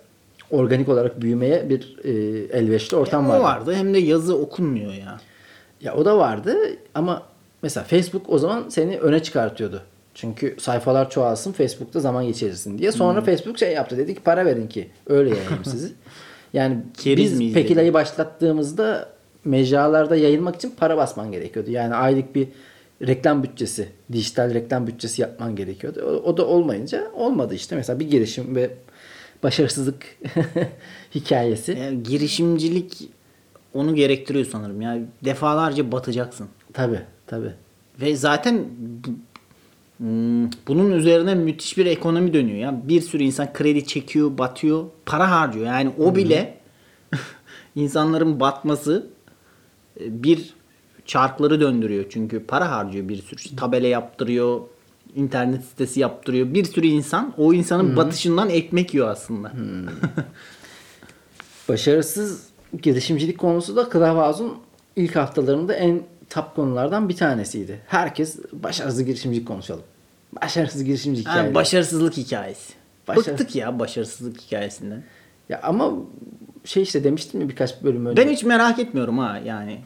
[0.50, 2.10] organik olarak büyümeye bir e,
[2.58, 3.42] elverişli ortam o vardı.
[3.42, 5.20] vardı hem de yazı okunmuyor ya.
[5.80, 6.56] Ya o da vardı
[6.94, 7.22] ama
[7.62, 9.82] mesela Facebook o zaman seni öne çıkartıyordu.
[10.14, 12.92] Çünkü sayfalar çoğalsın Facebook'ta zaman geçirirsin diye.
[12.92, 13.26] Sonra Hmm.
[13.26, 13.96] Facebook şey yaptı.
[13.98, 15.92] Dedi ki para verin ki öyle yayayım sizi.
[16.52, 19.08] Yani Keriz biz Pekila'yı başlattığımızda
[19.44, 21.70] mecralarda yayılmak için para basman gerekiyordu.
[21.70, 22.48] Yani aylık bir
[23.06, 26.02] reklam bütçesi, dijital reklam bütçesi yapman gerekiyordu.
[26.06, 27.76] O, o da olmayınca olmadı işte.
[27.76, 28.70] Mesela bir girişim ve
[29.42, 30.04] başarısızlık
[31.14, 31.72] hikayesi.
[31.80, 33.08] Yani girişimcilik
[33.74, 34.80] onu gerektiriyor sanırım.
[34.80, 36.48] Yani defalarca batacaksın.
[36.72, 37.52] Tabii tabii.
[38.00, 38.64] Ve zaten
[39.98, 42.58] hmm, bunun üzerine müthiş bir ekonomi dönüyor.
[42.58, 45.66] Ya bir sürü insan kredi çekiyor, batıyor, para harcıyor.
[45.66, 46.58] Yani o bile
[47.76, 49.13] insanların batması
[50.00, 50.54] bir
[51.06, 52.04] çarkları döndürüyor.
[52.10, 53.56] Çünkü para harcıyor bir sürü.
[53.56, 54.60] Tabela yaptırıyor,
[55.14, 56.54] internet sitesi yaptırıyor.
[56.54, 59.52] Bir sürü insan o insanın batışından ekmek yiyor aslında.
[61.68, 62.46] Başarısız
[62.82, 64.52] girişimcilik konusu da Clubhouse'un
[64.96, 67.80] ilk haftalarında en top konulardan bir tanesiydi.
[67.86, 69.82] Herkes başarısız girişimcilik konuşalım.
[70.42, 71.54] Başarısız girişimcilik Yani hikayeleri.
[71.54, 72.72] başarısızlık hikayesi.
[73.08, 75.04] Başarı- Bıktık ya başarısızlık hikayesinden.
[75.48, 75.92] Ya ama
[76.64, 78.22] şey işte demiştim mi birkaç bölüm önce.
[78.24, 79.78] Ben hiç merak etmiyorum ha yani.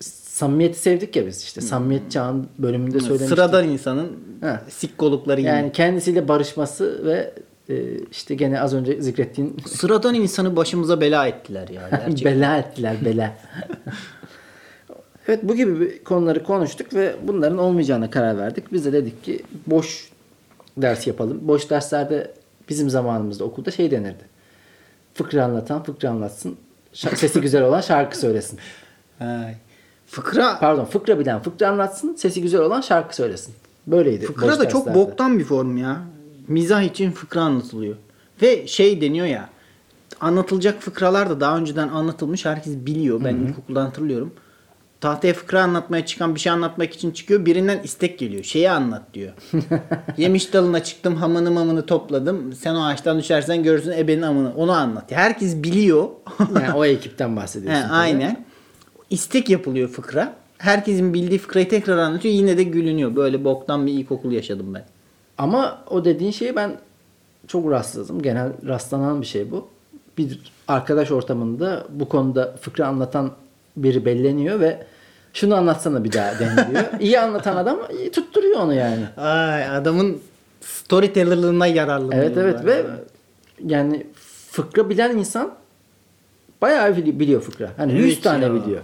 [0.00, 1.60] Samimiyeti sevdik ya biz işte.
[1.60, 3.28] Samimiyet çağın bölümünde söylemiştik.
[3.28, 4.08] Sıradan insanın
[4.40, 4.62] Ha.
[4.68, 5.48] sikkolukları gibi.
[5.48, 7.34] Yani kendisiyle barışması ve
[7.68, 11.88] e, işte gene az önce zikrettiğin Sıradan insanı başımıza bela ettiler ya.
[11.90, 12.24] Gerçekten.
[12.34, 13.36] bela ettiler bela.
[15.28, 18.72] evet bu gibi konuları konuştuk ve bunların olmayacağına karar verdik.
[18.72, 20.10] Biz de dedik ki boş
[20.76, 21.38] ders yapalım.
[21.42, 22.30] Boş derslerde
[22.68, 24.30] bizim zamanımızda okulda şey denirdi.
[25.22, 26.56] Fıkra anlatan fıkra anlatsın.
[26.94, 28.58] Şa- Sesi güzel olan şarkı söylesin.
[29.20, 29.54] Ay.
[30.06, 32.14] Fıkra Pardon fıkra bilen fıkra anlatsın.
[32.14, 33.54] Sesi güzel olan şarkı söylesin.
[33.86, 34.26] Böyleydi.
[34.26, 34.98] fıkra da çok derslerde.
[35.10, 36.00] boktan bir form ya.
[36.48, 37.96] Mizah için fıkra anlatılıyor.
[38.42, 39.48] Ve şey deniyor ya.
[40.20, 42.44] Anlatılacak fıkralar da daha önceden anlatılmış.
[42.44, 43.24] Herkes biliyor.
[43.24, 44.32] Ben ilkokulda hatırlıyorum.
[45.00, 47.46] Tahtaya fıkra anlatmaya çıkan bir şey anlatmak için çıkıyor.
[47.46, 48.44] Birinden istek geliyor.
[48.44, 49.32] Şeyi anlat diyor.
[50.16, 52.52] Yemiş dalına çıktım hamını mamını topladım.
[52.52, 54.54] Sen o ağaçtan düşersen görürsün ebenin amını.
[54.56, 55.12] Onu anlat.
[55.12, 56.08] Herkes biliyor.
[56.54, 57.82] Yani o ekipten He, bahsediyorsun.
[57.82, 57.92] tabii.
[57.92, 58.44] aynen.
[59.10, 60.34] İstek yapılıyor fıkra.
[60.58, 62.34] Herkesin bildiği fıkrayı tekrar anlatıyor.
[62.34, 63.16] Yine de gülünüyor.
[63.16, 64.84] Böyle boktan bir ilkokul yaşadım ben.
[65.38, 66.76] Ama o dediğin şeyi ben
[67.46, 68.22] çok rastladım.
[68.22, 69.68] Genel rastlanan bir şey bu.
[70.18, 73.30] Bir arkadaş ortamında bu konuda fıkra anlatan
[73.76, 74.86] biri belleniyor ve
[75.32, 76.84] şunu anlatsana bir daha deniliyor.
[77.00, 77.78] iyi anlatan adam
[78.12, 79.04] tutturuyor onu yani.
[79.16, 80.18] Ay adamın
[80.60, 82.22] storytellerlığına yararlanıyor.
[82.22, 82.84] Evet evet ve
[83.66, 84.06] yani
[84.50, 85.54] fıkra bilen insan
[86.62, 87.70] bayağı bili- biliyor fıkra.
[87.76, 88.54] Hani 100 Evet tane ya.
[88.54, 88.80] biliyor.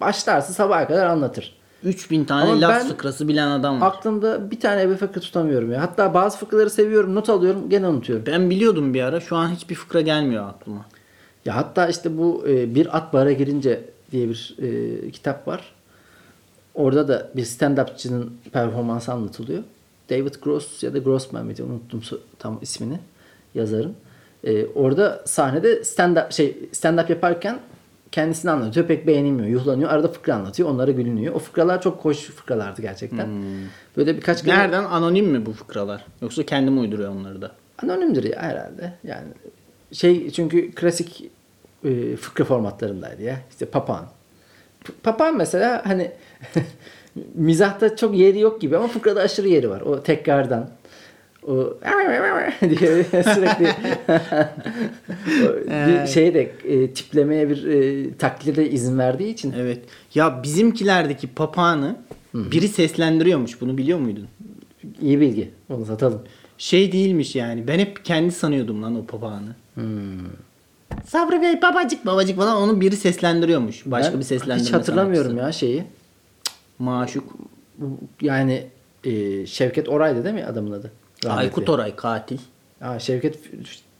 [0.00, 1.60] Başlarsın sabaha kadar anlatır.
[1.84, 3.86] 3000 tane Ama laf fıkrası bilen adam var.
[3.86, 5.82] Aklımda bir tane ebe fıkra tutamıyorum ya.
[5.82, 8.26] Hatta bazı fıkraları seviyorum, not alıyorum, gene unutuyorum.
[8.26, 9.20] Ben biliyordum bir ara.
[9.20, 10.86] Şu an hiçbir fıkra gelmiyor aklıma.
[11.44, 13.80] Ya hatta işte bu e, bir at bara girince
[14.12, 15.74] diye bir e, kitap var.
[16.74, 19.62] Orada da bir stand-upçının performansı anlatılıyor.
[20.10, 22.02] David Gross ya da Grossman mıydı unuttum
[22.38, 22.98] tam ismini
[23.54, 23.94] yazarın.
[24.44, 27.60] E, orada sahnede stand-up şey stand-up yaparken
[28.12, 28.86] kendisini anlatıyor.
[28.86, 29.90] Pek beğenilmiyor, yuhlanıyor.
[29.90, 30.68] Arada fıkra anlatıyor.
[30.68, 31.34] Onlara gülünüyor.
[31.34, 33.28] O fıkralar çok hoş fıkralardı gerçekten.
[33.96, 34.84] Böyle birkaç kere Nereden?
[34.84, 36.04] Anonim mi bu fıkralar?
[36.22, 37.52] Yoksa kendim uyduruyor onları da.
[37.82, 38.92] Anonimdir ya herhalde.
[39.04, 39.28] Yani
[39.92, 41.30] şey çünkü klasik
[41.84, 43.40] e, fıkra formatlarındaydı ya.
[43.50, 44.06] İşte papağan.
[44.84, 46.10] P- papağan mesela hani
[47.34, 49.80] mizahta çok yeri yok gibi ama fıkrada aşırı yeri var.
[49.80, 50.70] O tekrardan
[51.46, 51.78] o
[52.60, 53.66] diye sürekli
[55.68, 59.78] bir şeye de e, tiplemeye bir e, taklide de izin verdiği için Evet.
[60.14, 61.96] Ya bizimkilerdeki papağanı
[62.34, 63.60] biri seslendiriyormuş.
[63.60, 64.28] Bunu biliyor muydun?
[65.00, 65.50] iyi bilgi.
[65.70, 66.22] Onu satalım.
[66.58, 67.68] Şey değilmiş yani.
[67.68, 69.54] Ben hep kendi sanıyordum lan o papağanı.
[69.74, 70.18] Hmm.
[71.06, 73.82] Sabri Bey babacık babacık falan onu biri seslendiriyormuş.
[73.86, 75.66] Başka Ben bir seslendirme Hiç hatırlamıyorum sanatçısı.
[75.66, 75.84] ya şeyi.
[76.78, 77.32] Maşuk.
[78.20, 78.66] Yani
[79.04, 80.90] e, Şevket Oray'dı değil mi adamın adı?
[81.24, 81.40] Rahmetli.
[81.40, 82.38] Aykut Oray katil.
[82.80, 83.38] Aa, Şevket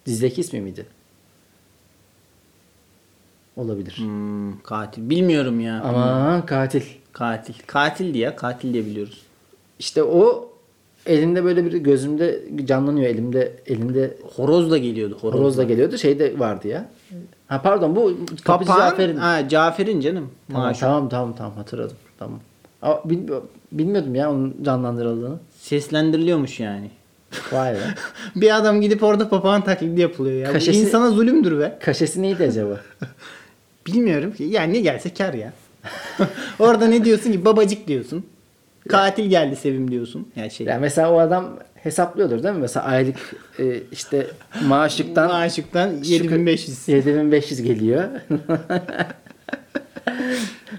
[0.07, 0.87] dizideki ismi miydi?
[3.57, 3.93] Olabilir.
[3.99, 5.11] Hmm, katil.
[5.11, 5.81] Bilmiyorum ya.
[5.83, 6.83] Ama katil.
[7.13, 7.55] Katil.
[7.67, 9.23] Katil diye katil diye biliyoruz.
[9.79, 10.50] İşte o
[11.11, 15.18] elinde böyle bir gözümde canlanıyor elimde elinde Horoz da geliyordu.
[15.20, 15.99] Horoz, horoz da geliyordu.
[15.99, 16.88] Şey de vardı ya.
[17.46, 18.90] Ha pardon bu Kapıcı Papağan.
[18.90, 19.16] Cafer'in.
[19.16, 20.31] Ha, Cafer'in canım.
[20.49, 20.81] Tamam, Maşuk.
[20.81, 21.96] tamam tamam tamam hatırladım.
[22.18, 22.40] Tamam.
[22.83, 23.29] Ama bil-
[23.73, 25.38] bilmiyordum ya onun canlandırıldığını.
[25.59, 26.90] Seslendiriliyormuş yani.
[27.53, 27.79] Vay be.
[28.37, 30.53] bir adam gidip orada papağan taklidi yapılıyor ya.
[30.53, 31.79] Kaşesi- insana zulümdür be.
[31.83, 32.81] Kaşesi neydi acaba?
[33.87, 34.44] Bilmiyorum ki.
[34.44, 35.53] Yani ne gelse kar ya.
[36.59, 38.25] orada ne diyorsun ki babacık diyorsun.
[38.88, 40.33] Katil geldi Sevim diyorsun.
[40.37, 40.66] Yani şey.
[40.66, 42.61] Yani mesela o adam hesaplıyordur değil mi?
[42.61, 43.16] Mesela aylık
[43.59, 44.27] e, işte
[44.66, 46.88] maaşlıktan Maaşıktan Şu- 7500.
[46.88, 48.05] 7500 geliyor.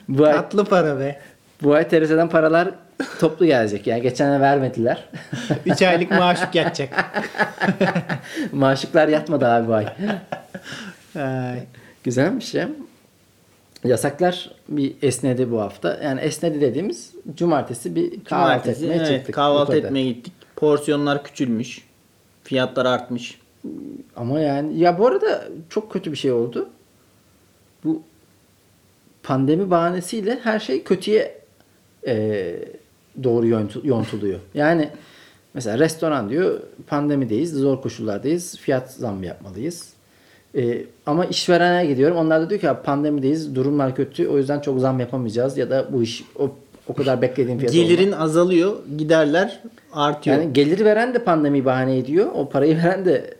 [0.07, 1.19] bu ay, Tatlı para be.
[1.63, 2.69] bu ay TRT'den paralar
[3.19, 3.87] toplu gelecek.
[3.87, 5.03] Yani geçen ay vermediler.
[5.65, 6.89] 3 aylık maaşık yatacak.
[8.51, 9.85] Maaşlıklar yatmadı abi bu ay.
[11.15, 11.59] Ay.
[12.03, 12.69] Güzelmiş ya.
[13.83, 15.99] Yasaklar bir esnedi bu hafta.
[16.03, 19.35] Yani esnedi dediğimiz cumartesi bir kahvaltı Cumartesi, etmeye evet, çıktık.
[19.35, 20.33] Kahvaltı etmeye gittik.
[20.55, 21.87] Porsiyonlar küçülmüş.
[22.43, 23.41] Fiyatlar artmış.
[24.15, 26.69] Ama yani ya bu arada çok kötü bir şey oldu.
[27.83, 28.01] Bu
[29.23, 31.41] pandemi bahanesiyle her şey kötüye
[32.07, 32.55] e,
[33.23, 34.39] doğru yontu- yontuluyor.
[34.53, 34.89] Yani
[35.53, 39.93] mesela restoran diyor pandemideyiz, zor koşullardayız, fiyat zammı yapmalıyız.
[40.55, 42.17] E, ama işverene gidiyorum.
[42.17, 45.87] Onlar da diyor ki "Ya pandemideyiz, durumlar kötü, o yüzden çok zam yapamayacağız ya da
[45.93, 46.51] bu iş o,
[46.87, 48.75] o kadar beklediğim fiyat Gelirin azalıyor.
[48.97, 49.59] Giderler
[49.93, 50.37] artıyor.
[50.37, 52.27] yani gelir veren de pandemi bahane ediyor.
[52.35, 53.33] O parayı veren de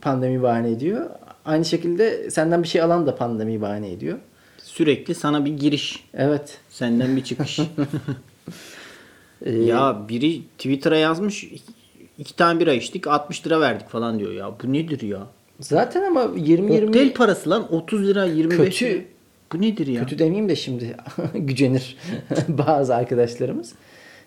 [0.00, 1.06] pandemi bahane ediyor.
[1.44, 4.18] Aynı şekilde senden bir şey alan da pandemi bahane ediyor.
[4.62, 6.04] Sürekli sana bir giriş.
[6.14, 6.58] Evet.
[6.70, 7.60] Senden bir çıkış.
[9.46, 11.46] Ee, ya biri Twitter'a yazmış.
[12.18, 14.50] iki tane bira içtik 60 lira verdik falan diyor ya.
[14.62, 15.26] Bu nedir ya?
[15.60, 18.94] Zaten ama 20-20 Kokteyl parası lan 30 lira 25 Kötü.
[18.94, 19.04] lira.
[19.52, 20.00] Bu nedir ya?
[20.00, 20.96] kötü demeyeyim de şimdi
[21.34, 21.96] gücenir
[22.48, 23.72] bazı arkadaşlarımız.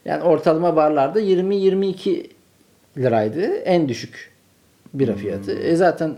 [0.06, 2.28] Yani ortalama barlarda 20-22
[2.98, 4.32] liraydı en düşük
[4.94, 5.52] bira fiyatı.
[5.52, 6.16] E zaten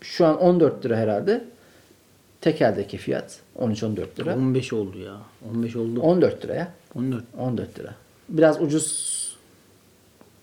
[0.00, 1.44] şu an 14 lira herhalde.
[2.40, 4.34] Tekeldeki fiyat 13-14 lira.
[4.36, 5.16] 15 oldu ya.
[5.54, 6.00] 15 oldu.
[6.00, 6.72] 14 liraya.
[6.94, 7.24] 14.
[7.38, 7.94] 14 lira.
[8.28, 9.36] Biraz ucuz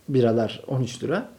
[0.10, 1.29] biralar 13 lira.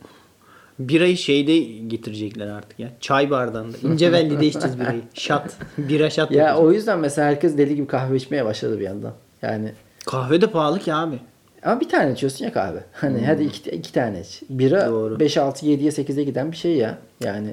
[0.78, 2.88] Birayı şeyde getirecekler artık ya.
[3.00, 3.76] Çay bardağında.
[3.82, 5.00] İncevelli'de içeceğiz birayı.
[5.14, 5.56] Şat.
[5.78, 6.30] Bira şat.
[6.30, 6.66] Ya yapacağız.
[6.68, 9.12] o yüzden mesela herkes deli gibi kahve içmeye başladı bir yandan.
[9.42, 9.72] Yani
[10.06, 11.18] Kahve de pahalı ki abi.
[11.62, 12.84] ama bir tane içiyorsun ya kahve.
[12.92, 14.42] Hani hadi iki, iki tane iç.
[14.50, 14.92] Bira Hmm.
[14.92, 15.20] Doğru.
[15.20, 16.98] 5 6 7'ye 8'e giden bir şey ya.
[17.24, 17.48] Yani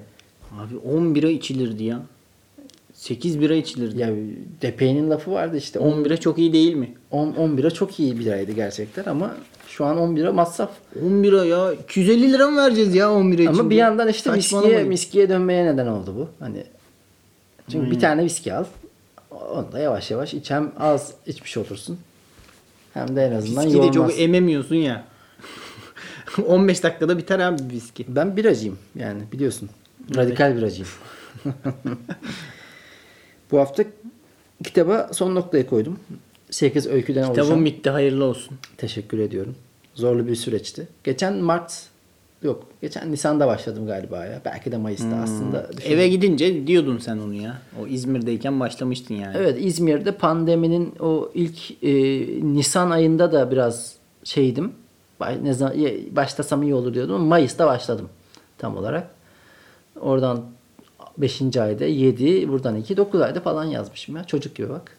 [0.60, 2.00] Abi 10 bira içilirdi ya.
[2.94, 4.00] 8 bira içilirdi.
[4.02, 4.10] ya
[4.62, 6.94] Depe'nin lafı vardı işte 10 10 bira çok iyi değil mi?
[7.12, 9.36] 10 10 bira çok iyi biraydı gerçekten ama
[9.78, 10.70] şu an 10 bira masraf.
[11.06, 11.74] 10 bira ya.
[11.74, 13.54] 250 lira mı vereceğiz ya 10 bira için?
[13.54, 14.90] Ama bir yandan işte viskiye, Saçmalamayın.
[14.90, 16.30] viskiye dönmeye neden oldu bu.
[16.40, 16.64] Hani
[17.72, 18.66] çünkü bir tane viski al.
[19.32, 20.52] Onu da yavaş yavaş iç.
[20.52, 22.00] Hem az içmiş olursun.
[22.94, 23.94] Hem de en azından Viski de yormaz.
[24.12, 25.06] çok ememiyorsun ya.
[26.48, 28.06] 15 dakikada biter abi viski.
[28.08, 29.70] Ben biracıyım yani biliyorsun.
[30.16, 30.90] Radikal biracıyım.
[33.52, 33.84] bu hafta
[34.64, 36.00] kitaba son noktayı koydum.
[36.50, 37.44] 8 öyküden oluşan.
[37.44, 38.58] Kitabım bitti hayırlı olsun.
[38.78, 39.56] Teşekkür ediyorum.
[39.96, 40.88] Zorlu bir süreçti.
[41.04, 41.90] Geçen Mart
[42.44, 42.64] Yok.
[42.82, 44.42] Geçen Nisan'da başladım galiba ya.
[44.46, 45.78] Belki de Mayıs'ta aslında.
[45.78, 47.62] Düşün- Eve gidince diyordun sen onu ya.
[47.82, 49.38] O İzmir'deyken başlamıştın yani.
[49.38, 51.94] Evet İzmir'de pandeminin o ilk e,
[52.54, 54.72] Nisan ayında da biraz şeydim.
[55.42, 55.76] Ne zaman
[56.12, 57.22] başlasam iyi olur diyordum.
[57.22, 58.10] Mayıs'ta başladım
[58.58, 59.08] tam olarak.
[60.02, 60.46] Oradan
[61.18, 61.58] 5.
[61.58, 64.24] ayda 7, buradan 2, 9 ayda falan yazmışım ya.
[64.24, 64.95] Çocuk gibi bak.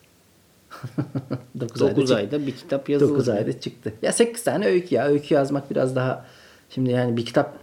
[1.61, 3.11] 9, 9 ayda bir kitap yazılır.
[3.11, 3.93] 9 ayda çıktı.
[4.03, 5.07] Ya 8 tane öykü ya.
[5.07, 6.27] Öykü yazmak biraz daha
[6.71, 7.59] şimdi yani bir kitap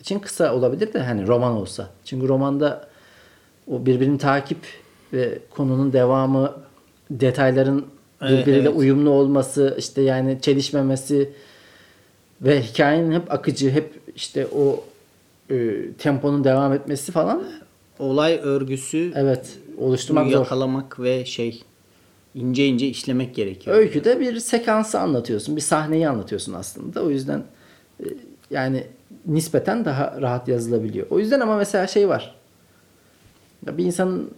[0.00, 1.90] için kısa olabilir de hani roman olsa.
[2.04, 2.88] Çünkü romanda
[3.70, 4.58] o birbirini takip
[5.12, 6.52] ve konunun devamı,
[7.10, 7.86] detayların
[8.22, 8.76] birbiriyle evet.
[8.76, 11.30] uyumlu olması, işte yani çelişmemesi
[12.42, 14.84] ve hikayenin hep akıcı, hep işte o
[15.50, 17.44] e, temponun devam etmesi falan
[17.98, 20.38] Olay örgüsü evet oluşturmak zor.
[20.38, 21.62] yakalamak ve şey
[22.34, 23.76] ince ince işlemek gerekiyor.
[23.76, 27.02] Öyküde bir sekansı anlatıyorsun, bir sahneyi anlatıyorsun aslında.
[27.02, 27.44] O yüzden
[28.00, 28.04] e,
[28.50, 28.84] yani
[29.26, 31.06] nispeten daha rahat yazılabiliyor.
[31.10, 32.34] O yüzden ama mesela şey var.
[33.66, 34.30] Ya bir insanın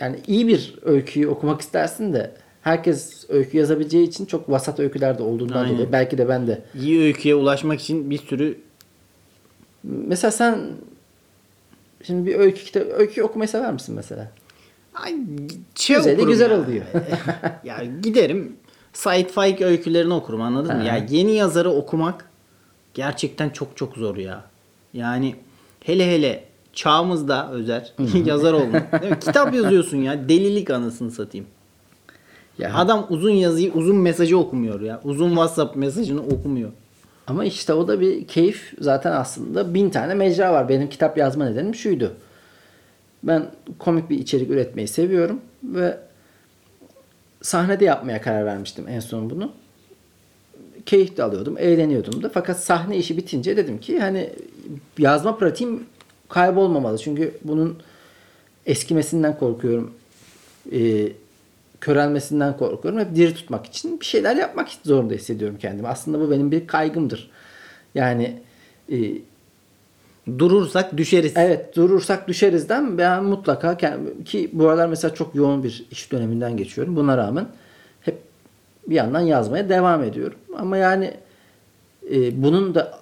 [0.00, 5.22] yani iyi bir öyküyü okumak istersin de herkes öykü yazabileceği için çok vasat öyküler de
[5.22, 5.74] olduğundan Aynen.
[5.74, 6.62] dolayı belki de ben de.
[6.80, 8.58] İyi öyküye ulaşmak için bir sürü
[9.84, 10.60] Mesela sen
[12.02, 14.30] şimdi bir öykü kitap öykü okumayı sever misin mesela?
[14.94, 15.16] Ay,
[15.74, 16.58] şey Güzeli güzel ya.
[16.60, 16.84] oluyor.
[17.64, 18.56] ya giderim
[18.92, 20.84] Said Faik öykülerini okurum anladın mı?
[20.84, 22.24] Ya yeni yazarı okumak
[22.94, 24.44] gerçekten çok çok zor ya.
[24.94, 25.34] Yani
[25.84, 27.92] hele hele çağımızda özer
[28.24, 29.02] yazar olmak.
[29.02, 29.20] Değil mi?
[29.20, 31.46] Kitap yazıyorsun ya delilik anasını satayım.
[32.58, 35.00] Ya, Adam uzun yazıyı uzun mesajı okumuyor ya.
[35.04, 36.70] Uzun WhatsApp mesajını okumuyor.
[37.26, 38.72] Ama işte o da bir keyif.
[38.80, 40.68] Zaten aslında bin tane mecra var.
[40.68, 42.12] Benim kitap yazma nedenim şuydu.
[43.22, 45.98] Ben komik bir içerik üretmeyi seviyorum ve
[47.42, 49.52] sahnede yapmaya karar vermiştim en son bunu.
[50.86, 52.28] Keyif de alıyordum, eğleniyordum da.
[52.28, 54.30] Fakat sahne işi bitince dedim ki hani
[54.98, 55.84] yazma pratiğim
[56.28, 56.98] kaybolmamalı.
[56.98, 57.78] Çünkü bunun
[58.66, 59.94] eskimesinden korkuyorum.
[60.72, 61.12] Ee,
[61.80, 63.00] körelmesinden korkuyorum.
[63.00, 65.88] Hep diri tutmak için bir şeyler yapmak zorunda hissediyorum kendimi.
[65.88, 67.30] Aslında bu benim bir kaygımdır.
[67.94, 68.40] Yani
[68.92, 68.98] e,
[70.38, 71.32] Durursak düşeriz.
[71.36, 73.76] Evet durursak düşerizden ben mutlaka
[74.24, 76.96] ki bu aralar mesela çok yoğun bir iş döneminden geçiyorum.
[76.96, 77.46] Buna rağmen
[78.00, 78.18] hep
[78.88, 80.38] bir yandan yazmaya devam ediyorum.
[80.58, 81.14] Ama yani
[82.14, 82.98] e, bunun da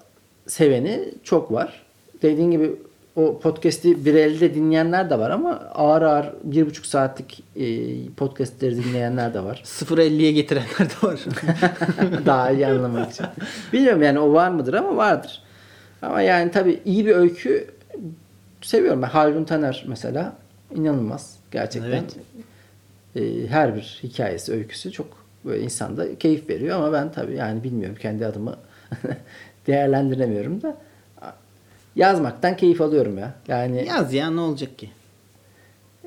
[0.46, 1.83] seveni çok var.
[2.22, 2.76] Dediğin gibi
[3.16, 7.64] o podcast'i bir elde dinleyenler de var ama ağır ağır bir buçuk saatlik e,
[8.16, 9.62] podcast'leri dinleyenler de var.
[9.64, 11.20] 0.50'ye getirenler de var.
[12.26, 13.26] Daha iyi anlamak için.
[13.72, 15.42] Bilmiyorum yani o var mıdır ama vardır.
[16.02, 17.70] Ama yani tabii iyi bir öykü
[18.61, 19.02] seviyorum.
[19.02, 20.37] Ben Haldun Taner mesela
[20.74, 21.90] inanılmaz gerçekten.
[21.90, 22.16] Evet.
[23.16, 25.06] Ee, her bir hikayesi, öyküsü çok
[25.44, 28.56] böyle insanda keyif veriyor ama ben tabii yani bilmiyorum kendi adımı
[29.66, 30.76] değerlendiremiyorum da
[31.98, 33.34] yazmaktan keyif alıyorum ya.
[33.48, 34.90] Yani Yaz ya ne olacak ki?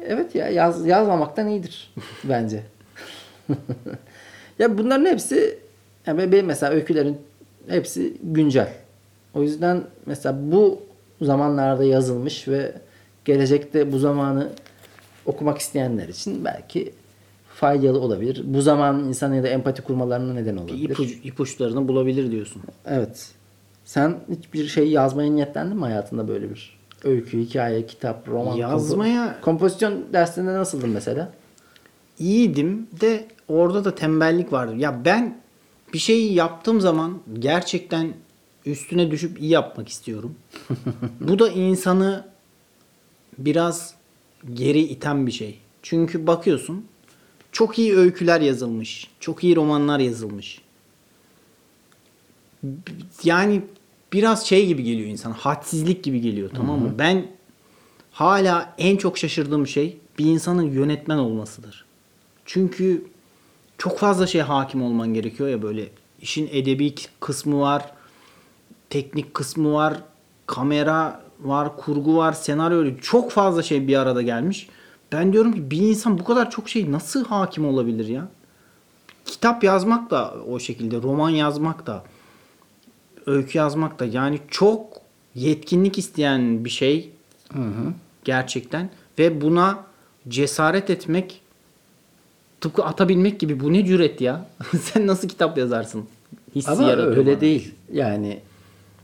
[0.05, 2.63] Evet ya yaz, yazmamaktan iyidir bence.
[4.59, 5.59] ya bunların hepsi
[6.07, 7.17] yani benim mesela öykülerin
[7.67, 8.73] hepsi güncel.
[9.35, 10.79] O yüzden mesela bu
[11.21, 12.73] zamanlarda yazılmış ve
[13.25, 14.49] gelecekte bu zamanı
[15.25, 16.93] okumak isteyenler için belki
[17.55, 18.41] faydalı olabilir.
[18.45, 20.89] Bu zaman insanıyla empati kurmalarına neden Bir olabilir.
[20.89, 22.61] ipucu, ipuçlarını bulabilir diyorsun.
[22.85, 23.29] Evet.
[23.85, 28.55] Sen hiçbir şey yazmaya niyetlendin mi hayatında böyle bir öykü, hikaye, kitap, roman?
[28.55, 31.29] Yazmaya- kompo- kompozisyon dersinde nasıldın mesela?
[32.19, 34.73] iyiydim de orada da tembellik vardı.
[34.77, 35.37] Ya ben
[35.93, 38.13] bir şeyi yaptığım zaman gerçekten
[38.65, 40.35] üstüne düşüp iyi yapmak istiyorum.
[41.19, 42.27] Bu da insanı
[43.37, 43.95] biraz
[44.53, 45.59] geri iten bir şey.
[45.81, 46.85] Çünkü bakıyorsun
[47.51, 49.07] çok iyi öyküler yazılmış.
[49.19, 50.61] Çok iyi romanlar yazılmış.
[53.23, 53.61] Yani
[54.13, 55.31] biraz şey gibi geliyor insan.
[55.31, 56.95] Hadsizlik gibi geliyor tamam mı?
[56.97, 57.27] Ben
[58.11, 61.85] hala en çok şaşırdığım şey bir insanın yönetmen olmasıdır.
[62.45, 63.05] Çünkü
[63.77, 65.89] çok fazla şey hakim olman gerekiyor ya böyle
[66.21, 67.91] işin edebi kısmı var,
[68.91, 69.93] teknik kısmı var,
[70.47, 74.69] kamera var, kurgu var, senaryo çok fazla şey bir arada gelmiş.
[75.11, 78.27] Ben diyorum ki bir insan bu kadar çok şey nasıl hakim olabilir ya?
[79.25, 82.03] Kitap yazmak da o şekilde, roman yazmak da,
[83.25, 84.85] öykü yazmak da yani çok
[85.35, 87.11] yetkinlik isteyen bir şey
[88.23, 88.89] gerçekten
[89.19, 89.79] ve buna
[90.27, 91.41] cesaret etmek
[92.61, 94.45] tıpkı atabilmek gibi bu ne cüret ya?
[94.81, 96.05] Sen nasıl kitap yazarsın?
[96.55, 97.41] Hissi Ama öyle bana.
[97.41, 97.73] değil.
[97.93, 98.39] Yani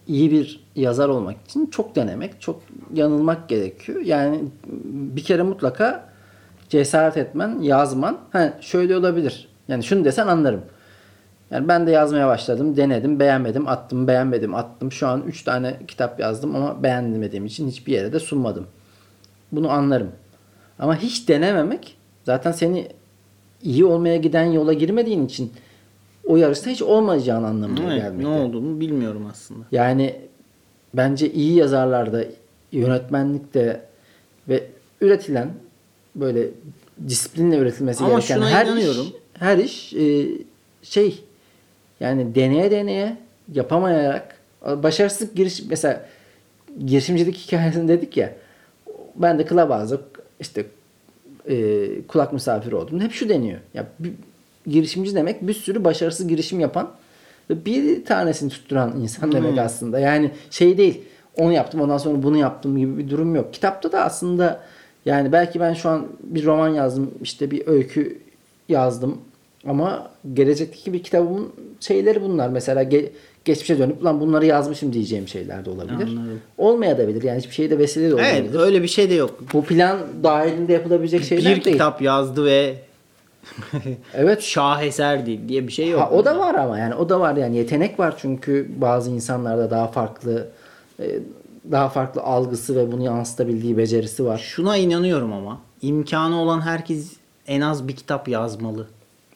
[0.07, 2.61] iyi bir yazar olmak için çok denemek, çok
[2.93, 4.01] yanılmak gerekiyor.
[4.01, 4.43] Yani
[4.85, 5.43] bir kere
[11.51, 14.91] Yani ben de yazmaya başladım, denedim, beğenmedim, attım, beğenmedim, attım.
[14.91, 18.67] Şu an 3 tane kitap yazdım ama beğenmediğim için hiçbir yere de sunmadım.
[19.51, 20.11] Bunu anlarım.
[20.79, 22.87] Ama hiç denememek zaten seni
[23.63, 25.53] iyi olmaya giden yola girmediğin için
[26.27, 28.23] o yarışta hiç olmayacağın anlamına Evet, gelmekte.
[28.31, 29.63] ne olduğunu bilmiyorum aslında.
[29.71, 30.15] Yani
[30.93, 32.23] bence iyi yazarlarda,
[32.71, 33.81] yönetmenlikte
[34.49, 34.63] ve
[35.01, 35.49] üretilen
[36.15, 36.47] böyle
[37.07, 39.05] disiplinle üretilmesi Ama gereken şuna her inanıyorum.
[39.05, 40.27] iş, her iş e,
[40.83, 41.23] şey
[41.99, 43.17] yani deneye deneye
[43.53, 46.05] yapamayarak başarısız giriş mesela
[46.85, 48.33] girişimcilik hikayesini dedik ya
[49.15, 50.03] ben de kılavuzluk
[50.39, 50.65] işte
[51.49, 52.99] e, kulak misafiri oldum.
[52.99, 53.59] Hep şu deniyor.
[53.73, 54.13] Ya bir,
[54.67, 56.89] girişimci demek bir sürü başarısız girişim yapan
[57.49, 59.59] ve bir tanesini tutturan insan demek Hmm.
[59.59, 59.99] aslında.
[59.99, 61.01] Yani şey değil.
[61.37, 63.53] Onu yaptım ondan sonra bunu yaptım gibi bir durum yok.
[63.53, 64.59] Kitapta da aslında
[65.05, 68.19] yani belki ben şu an bir roman yazdım, işte bir öykü
[68.69, 69.17] yazdım
[69.67, 71.47] ama gelecekteki bir kitabımın
[71.79, 72.49] şeyleri bunlar.
[72.49, 73.09] Mesela ge-
[73.45, 75.93] geçmişe dönüp lan bunları yazmışım diyeceğim şeyler de olabilir.
[76.07, 76.41] Anladım.
[76.57, 77.23] Olmayabilir.
[77.23, 78.49] Yani hiçbir şeyde vesile de olmayabilir.
[78.49, 79.39] Evet öyle bir şey de yok.
[79.53, 81.75] Bu plan dahilinde yapılabilecek şeyler bir değil.
[81.75, 82.75] kitap yazdı ve
[84.13, 84.41] Evet.
[84.41, 86.01] şaheser değil diye bir şey yok.
[86.01, 89.71] Ha, o da var ama yani o da var yani yetenek var çünkü bazı insanlarda
[89.71, 90.47] daha farklı
[90.99, 91.19] e,
[91.71, 94.37] daha farklı algısı ve bunu yansıtabildiği becerisi var.
[94.37, 97.13] Şuna inanıyorum ama imkanı olan herkes
[97.47, 98.87] en az bir kitap yazmalı.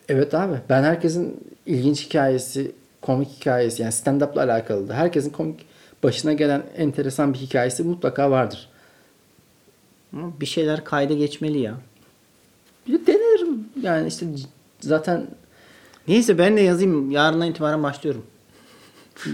[0.09, 5.65] Evet abi ben herkesin ilginç hikayesi, komik hikayesi yani stand-up'la alakalı da herkesin komik
[6.03, 8.69] başına gelen enteresan bir hikayesi mutlaka vardır.
[10.13, 11.73] Ama bir şeyler kayda geçmeli ya.
[12.87, 13.05] Bir de
[13.81, 14.25] yani işte
[14.79, 15.27] zaten
[16.07, 17.11] Neyse ben de yazayım.
[17.11, 18.25] Yarından itibaren başlıyorum.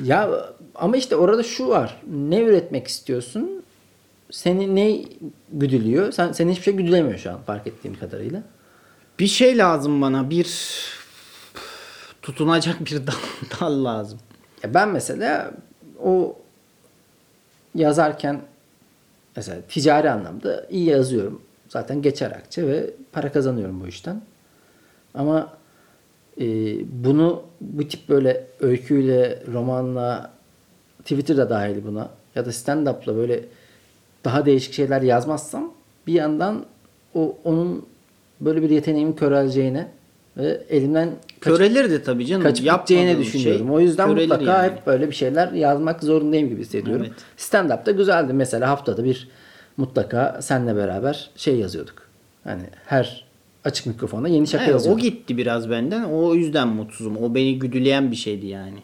[0.04, 0.30] Ya
[0.76, 2.02] ama işte orada şu var.
[2.08, 3.64] Ne üretmek istiyorsun?
[4.32, 5.06] Seni ne
[5.52, 6.12] güdülüyor?
[6.12, 8.44] Sen seni hiçbir şey güdülemiyor şu an fark ettiğim kadarıyla.
[9.20, 10.30] Bir şey lazım bana.
[10.30, 10.48] Bir
[12.22, 13.14] tutunacak bir dal,
[13.60, 14.20] dal lazım.
[14.64, 15.52] Ya ben mesela
[16.04, 16.38] o
[17.76, 18.42] yazarken
[19.36, 21.42] mesela ticari anlamda iyi yazıyorum.
[21.70, 24.22] Zaten geçer akçe ve para kazanıyorum bu işten.
[25.14, 25.54] Ama
[26.42, 26.46] e,
[27.04, 30.32] bunu bu tip böyle öyküyle, romanla,
[31.02, 33.44] Twitter'da dahil buna ya da stand-up'la böyle
[34.26, 35.74] daha değişik şeyler yazmazsam
[36.08, 36.66] bir yandan
[37.16, 37.86] o onun
[38.42, 39.88] böyle bir yeteneğimin köreleceğine
[40.38, 41.10] ve elimden
[41.40, 42.44] kaçıp, Körelirdi tabii canım.
[42.44, 43.68] kaçıp gideceğini düşünüyorum.
[43.68, 44.72] şey o yüzden mutlaka yani.
[44.72, 47.06] hep böyle bir şeyler yazmak zorundayım gibi hissediyorum.
[47.08, 47.18] Evet.
[47.38, 48.34] Stand-up da güzeldi.
[48.34, 49.28] Mesela haftada bir
[49.78, 52.08] mutlaka senle beraber şey yazıyorduk.
[52.44, 53.26] Hani her
[53.66, 55.04] açık mikrofonda yeni şaka Evet, o yazıyorduk.
[55.04, 56.04] gitti biraz benden.
[56.04, 57.18] O yüzden mutsuzum.
[57.18, 58.78] O beni güdüleyen bir şeydi yani.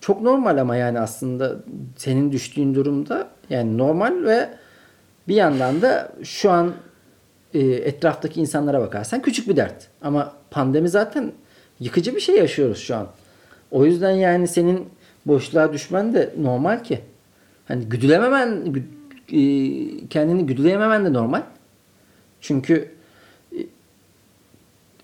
[0.00, 1.56] Çok normal ama yani aslında
[1.96, 4.48] senin düştüğün durumda yani normal ve
[5.28, 6.72] bir yandan da şu an
[7.54, 9.86] e, etraftaki insanlara bakarsan küçük bir dert.
[10.02, 11.32] Ama pandemi zaten
[11.80, 13.06] yıkıcı bir şey yaşıyoruz şu an.
[13.70, 14.88] O yüzden yani senin
[15.26, 17.00] boşluğa düşmen de normal ki.
[17.68, 18.82] Hani güdülememen, gü-
[20.10, 21.42] kendini güdüleyememen de normal.
[22.40, 22.90] Çünkü
[23.52, 23.58] e,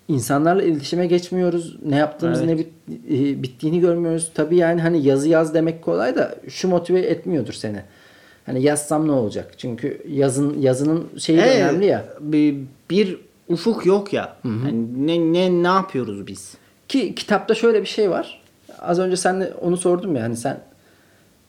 [0.07, 1.77] insanlarla iletişime geçmiyoruz.
[1.85, 2.49] Ne yaptığımız Evet.
[2.49, 4.31] ne bit- e, bittiğini görmüyoruz.
[4.33, 7.81] Tabii yani hani yazı yaz demek kolay da şu motive etmiyordur seni.
[8.45, 9.51] Hani yazsam ne olacak?
[9.57, 12.05] Çünkü yazın yazının şeyi Evet, önemli ya.
[12.19, 12.55] Bir,
[12.89, 13.17] bir
[13.49, 14.37] ufuk yok ya.
[14.43, 16.53] Hani ne, ne ne yapıyoruz biz?
[16.87, 18.41] Ki kitapta şöyle bir şey var.
[18.79, 20.59] Az önce sen de onu sordum ya hani sen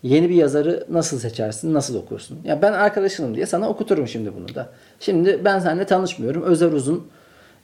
[0.03, 2.39] yeni bir yazarı nasıl seçersin, nasıl okursun?
[2.45, 4.69] Ya ben arkadaşınım diye sana okuturum şimdi bunu da.
[5.01, 6.43] Şimdi ben seninle tanışmıyorum.
[6.43, 7.07] Özer Uzun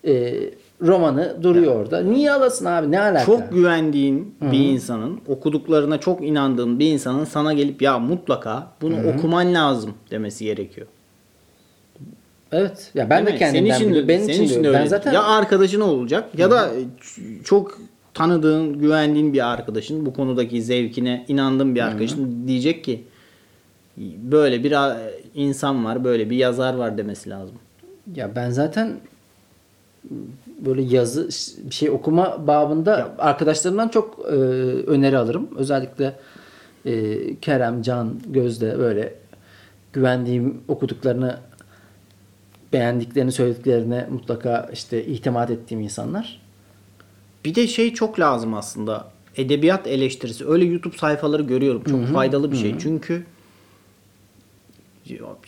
[0.07, 0.35] e,
[0.82, 2.01] romanı duruyor orada.
[2.01, 2.91] Niye alasın abi?
[2.91, 3.24] Ne alaka?
[3.24, 9.55] Çok güvendiğin bir insanın, okuduklarına çok inandığın bir insanın sana gelip ya mutlaka bunu okuman
[9.55, 10.87] lazım demesi gerekiyor.
[12.53, 12.91] Evet.
[12.95, 13.39] Ya ben Değil de mi?
[13.39, 14.09] kendimden senin için, biliyorum.
[14.09, 14.72] Benim senin için, de diyorum.
[14.74, 14.89] Ben öyle.
[14.89, 16.70] zaten Ya arkadaşın olacak ya da
[17.03, 17.78] ç- çok
[18.14, 23.04] tanıdığın, güvendiğin bir arkadaşın, bu konudaki zevkine inandığın bir arkadaşın diyecek ki
[24.22, 24.76] böyle bir
[25.34, 27.56] insan var, böyle bir yazar var demesi lazım.
[28.16, 28.96] Ya ben zaten
[30.58, 34.34] böyle yazı bir şey okuma babında arkadaşlarımdan çok e,
[34.86, 35.48] öneri alırım.
[35.56, 36.16] Özellikle
[36.84, 39.14] e, Kerem, Can, Gözde böyle
[39.92, 41.36] güvendiğim okuduklarını
[42.72, 46.43] beğendiklerini söylediklerine mutlaka işte itimat ettiğim insanlar.
[47.45, 49.09] Bir de şey çok lazım aslında.
[49.36, 50.49] Edebiyat eleştirisi.
[50.49, 51.82] Öyle YouTube sayfaları görüyorum.
[51.90, 52.74] Çok faydalı bir şey.
[52.78, 53.26] Çünkü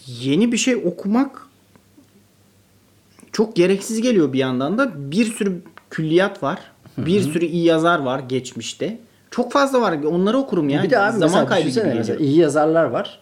[0.06, 1.46] yeni bir şey okumak
[3.32, 5.10] çok gereksiz geliyor bir yandan da.
[5.10, 6.58] Bir sürü külliyat var.
[6.98, 8.98] Bir sürü iyi yazar var geçmişte.
[9.30, 10.02] Çok fazla var.
[10.02, 10.84] Onları okurum yani.
[10.84, 13.20] bir de abi Zaman mesela kaybı gibi mesela iyi yazarlar var.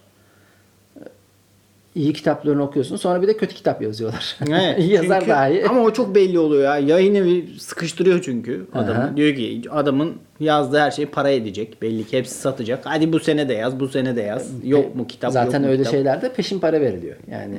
[1.95, 2.97] İyi kitaplarını okuyorsun.
[2.97, 4.37] Sonra bir de kötü kitap yazıyorlar.
[4.51, 5.67] Evet, iyi yazar çünkü- daha iyi.
[5.67, 6.79] Ama o çok belli oluyor ya.
[6.79, 8.99] Yayın evi sıkıştırıyor çünkü adamı.
[9.05, 9.17] Aha.
[9.17, 11.83] Diyor ki adamın yazdığı her şey para edecek.
[11.83, 12.81] Belli ki hepsi satacak.
[12.87, 14.51] Hadi bu sene de yaz, bu sene de yaz.
[14.65, 15.33] Yok mu kitap?
[15.33, 15.93] Zaten yok mu öyle kitap?
[15.93, 15.99] Hmm.
[15.99, 17.17] şeylerde peşin para veriliyor.
[17.31, 17.59] Yani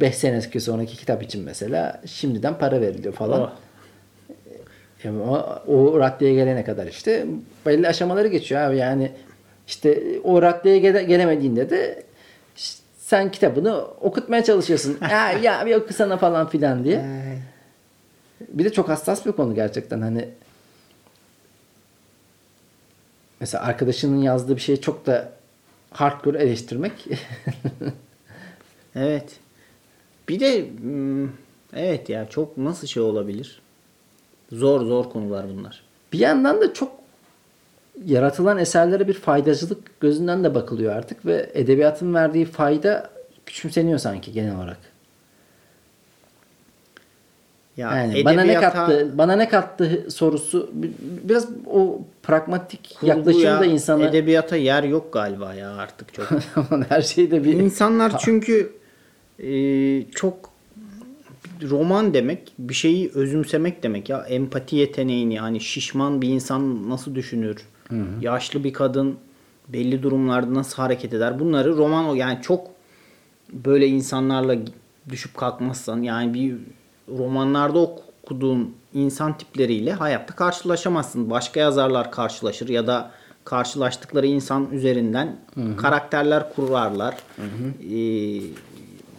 [0.00, 3.40] 5 seneki sonraki kitap için mesela şimdiden para veriliyor falan.
[3.42, 3.50] Oh.
[5.04, 7.26] Yani o, o raddeye gelene kadar işte
[7.66, 8.76] belli aşamaları geçiyor abi.
[8.76, 9.10] Yani
[9.68, 12.02] işte o raddeye gele- gelemediğinde de
[13.06, 14.98] sen kitabını okutmaya çalışıyorsun.
[15.10, 17.04] ya, ya bir okusana falan filan diye.
[18.48, 20.28] Bir de çok hassas bir konu gerçekten hani
[23.40, 25.32] mesela arkadaşının yazdığı bir şeyi çok da
[25.90, 26.92] hardcore eleştirmek
[28.96, 29.36] Evet.
[30.28, 31.28] Bir de hmm,
[31.72, 33.60] evet ya çok nasıl şey olabilir?
[34.52, 35.82] Zor zor konular bunlar.
[36.12, 36.92] bir yandan da çok
[38.04, 43.10] yaratılan eserlere bir faydacılık gözünden de bakılıyor artık ve edebiyatın verdiği fayda
[43.46, 44.78] küçümseniyor sanki genel olarak.
[47.76, 50.92] Ya Yani bana ne edebiyata- kattı, bana ne kattı sorusu bi-
[51.28, 56.28] biraz o pragmatik kurgu yaklaşım ya, da insana edebiyata yer yok galiba ya artık çok.
[56.88, 58.72] her şeyde bir İnsanlar çünkü
[59.42, 59.50] e,
[60.10, 60.50] çok
[61.70, 67.56] roman demek bir şeyi özümsemek demek ya empati yeteneğini hani şişman bir insan nasıl düşünür
[68.20, 69.16] yaşlı bir kadın
[69.68, 72.66] belli durumlarda nasıl hareket eder bunları roman o yani çok
[73.52, 74.56] böyle insanlarla
[75.08, 76.56] düşüp kalkmazsan yani bir
[77.08, 81.30] romanlarda okuduğun insan tipleriyle hayatta karşılaşamazsın.
[81.30, 83.10] Başka yazarlar karşılaşır ya da
[83.44, 85.36] karşılaştıkları insan üzerinden
[85.76, 87.14] karakterler kurarlar.
[87.92, 88.40] Ee,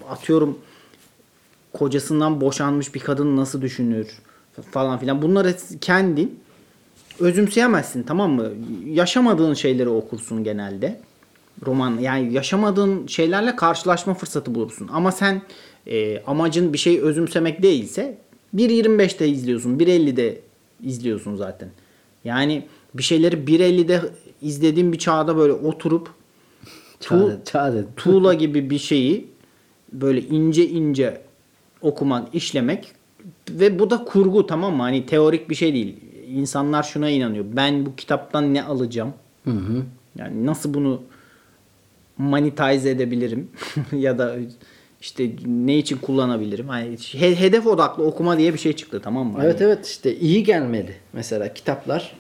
[0.10, 0.60] atıyorum
[1.74, 4.20] kocasından boşanmış bir kadın nasıl düşünür
[4.72, 5.22] falan filan.
[5.22, 6.40] Bunları kendin
[7.20, 8.50] özümseyemezsin tamam mı?
[8.86, 11.00] Yaşamadığın şeyleri okursun genelde.
[11.66, 14.90] Roman yani yaşamadığın şeylerle karşılaşma fırsatı bulursun.
[14.94, 15.42] Ama sen
[15.88, 18.18] e, amacın bir şey özümsemek değilse
[18.56, 20.40] 1.25'te izliyorsun, 1.50'de
[20.84, 21.70] izliyorsun zaten.
[22.24, 24.02] Yani bir şeyleri 1.50'de
[24.42, 26.10] izlediğin bir çağda böyle oturup
[27.02, 27.44] tu-
[27.96, 29.28] tuğla gibi bir şeyi
[29.94, 31.22] böyle ince ince
[31.82, 32.92] okumak, işlemek
[33.50, 34.82] ve bu da kurgu tamam mı?
[34.82, 35.96] Hani teorik bir şey değil.
[36.28, 37.46] İnsanlar şuna inanıyor.
[37.48, 39.14] Ben bu kitaptan ne alacağım?
[39.44, 39.84] Hı hı.
[40.16, 41.02] Yani nasıl bunu
[42.18, 43.48] monetize edebilirim
[43.92, 44.36] ya da
[45.02, 46.68] işte ne için kullanabilirim?
[46.68, 49.40] Hani he- hedef odaklı okuma diye bir şey çıktı tamam mı?
[49.44, 50.94] Evet Hani evet işte iyi gelmeli.
[51.14, 52.16] Mesela kitaplar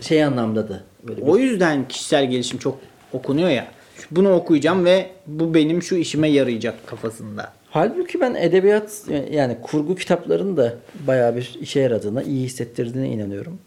[0.00, 2.78] şey anlamda da böyle bir O yüzden kişisel gelişim çok
[3.12, 3.66] okunuyor ya.
[4.10, 7.52] Bunu okuyacağım ve bu benim şu işime yarayacak kafasında.
[7.72, 10.74] Halbuki ben edebiyat yani kurgu kitaplarının da
[11.06, 13.58] bayağı bir işe yaradığına, iyi hissettirdiğine inanıyorum.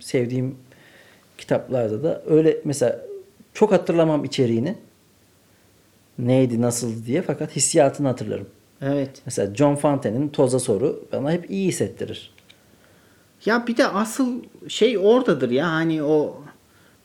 [0.00, 0.56] Sevdiğim
[1.38, 3.00] kitaplarda da öyle mesela
[3.54, 4.76] çok hatırlamam içeriğini.
[6.18, 8.46] Neydi, nasıldı diye fakat hissiyatını hatırlarım.
[8.82, 9.10] Evet.
[9.26, 12.34] Mesela John Fontaine'in Toza Soru bana hep iyi hissettirir.
[13.44, 16.43] Ya bir de asıl şey oradadır ya hani o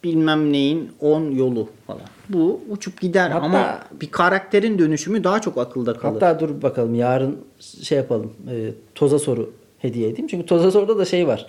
[0.04, 2.02] bilmem neyin 10 yolu falan.
[2.30, 6.22] Bu uçup gider Hatta- ama bir karakterin dönüşümü daha çok akılda kalır.
[6.22, 8.34] Hatta dur bakalım yarın şey yapalım.
[8.52, 10.28] e, toza soru hediye edeyim.
[10.28, 11.48] Çünkü toza soruda da şey var.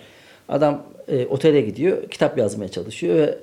[0.49, 2.09] Adam e, otele gidiyor.
[2.09, 3.37] Kitap yazmaya çalışıyor ve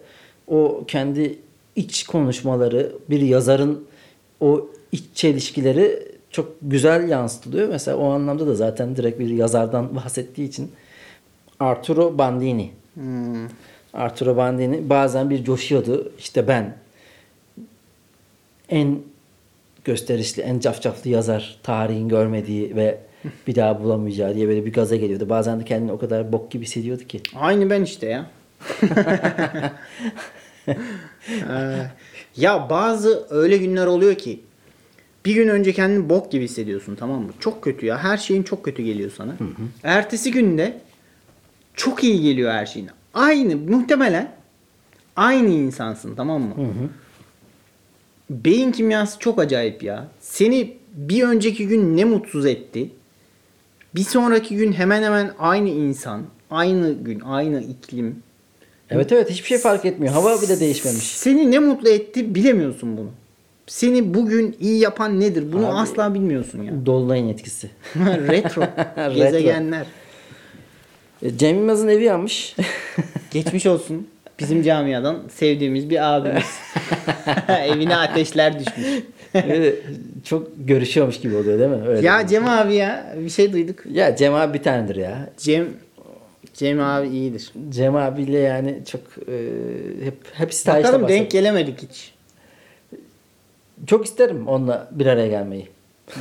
[0.48, 1.38] o kendi
[1.76, 3.84] iç konuşmaları bir yazarın
[4.40, 7.68] o iç çelişkileri çok güzel yansıtılıyor.
[7.68, 10.72] Mesela o anlamda da zaten direkt bir yazardan bahsettiği için
[11.60, 12.70] Arturo Bandini.
[12.94, 13.46] Hmm.
[13.98, 16.12] Arturo Bandini bazen bir coşuyordu.
[16.18, 16.76] İşte ben
[18.68, 18.98] en
[19.84, 22.98] gösterişli, en cafcaflı yazar tarihin görmediği ve
[23.46, 25.28] bir daha bulamayacağı diye böyle bir gaza geliyordu.
[25.28, 27.20] Bazen de kendini o kadar bok gibi hissediyordu ki.
[27.36, 28.30] Aynı ben işte ya.
[31.28, 31.86] Ee,
[32.36, 34.40] ya bazı öyle günler oluyor ki
[35.24, 37.32] bir gün önce kendini bok gibi hissediyorsun tamam mı?
[37.40, 37.98] Çok kötü ya.
[37.98, 39.36] Her şeyin çok kötü geliyor sana.
[39.82, 40.80] Ertesi günde
[41.74, 42.90] çok iyi geliyor her şeyin.
[43.14, 44.32] Aynı muhtemelen
[45.16, 46.54] aynı insansın tamam mı?
[48.30, 50.08] Beyin kimyası çok acayip ya.
[50.20, 52.90] Seni bir önceki gün ne mutsuz etti?
[53.94, 58.22] Bir sonraki gün hemen hemen aynı insan, aynı gün, aynı iklim.
[58.90, 60.14] Evet evet hiçbir şey fark etmiyor.
[60.14, 61.16] Hava bile değişmemiş.
[61.16, 63.10] Seni ne mutlu etti bilemiyorsun bunu.
[63.66, 65.52] Seni bugün iyi yapan nedir?
[65.52, 66.86] Bunu Abi- asla bilmiyorsun ya.
[66.86, 67.70] Dolunay'ın etkisi.
[67.96, 68.62] Retro.
[69.14, 69.86] Gezegenler.
[71.22, 72.56] E, Cem Yılmaz'ın evi yanmış.
[73.30, 74.08] Geçmiş olsun.
[74.38, 76.58] Bizim camiadan sevdiğimiz bir abimiz.
[77.48, 78.86] Evine ateşler düşmüş.
[80.24, 81.88] Çok görüşüyormuş gibi oluyor değil mi?
[81.88, 82.26] Öyle ya.
[82.26, 83.86] Cem abi ya bir şey duyduk.
[83.90, 85.30] Ya Cem abi bir tanedir ya.
[85.36, 85.68] Cem
[86.54, 87.52] Cem abi iyidir.
[87.68, 89.36] Cem abiyle yani çok e,
[90.04, 91.20] hep hep stajda Bakalım bahsediyor.
[91.20, 92.12] denk gelemedik hiç.
[93.86, 95.68] Çok isterim onunla bir araya gelmeyi.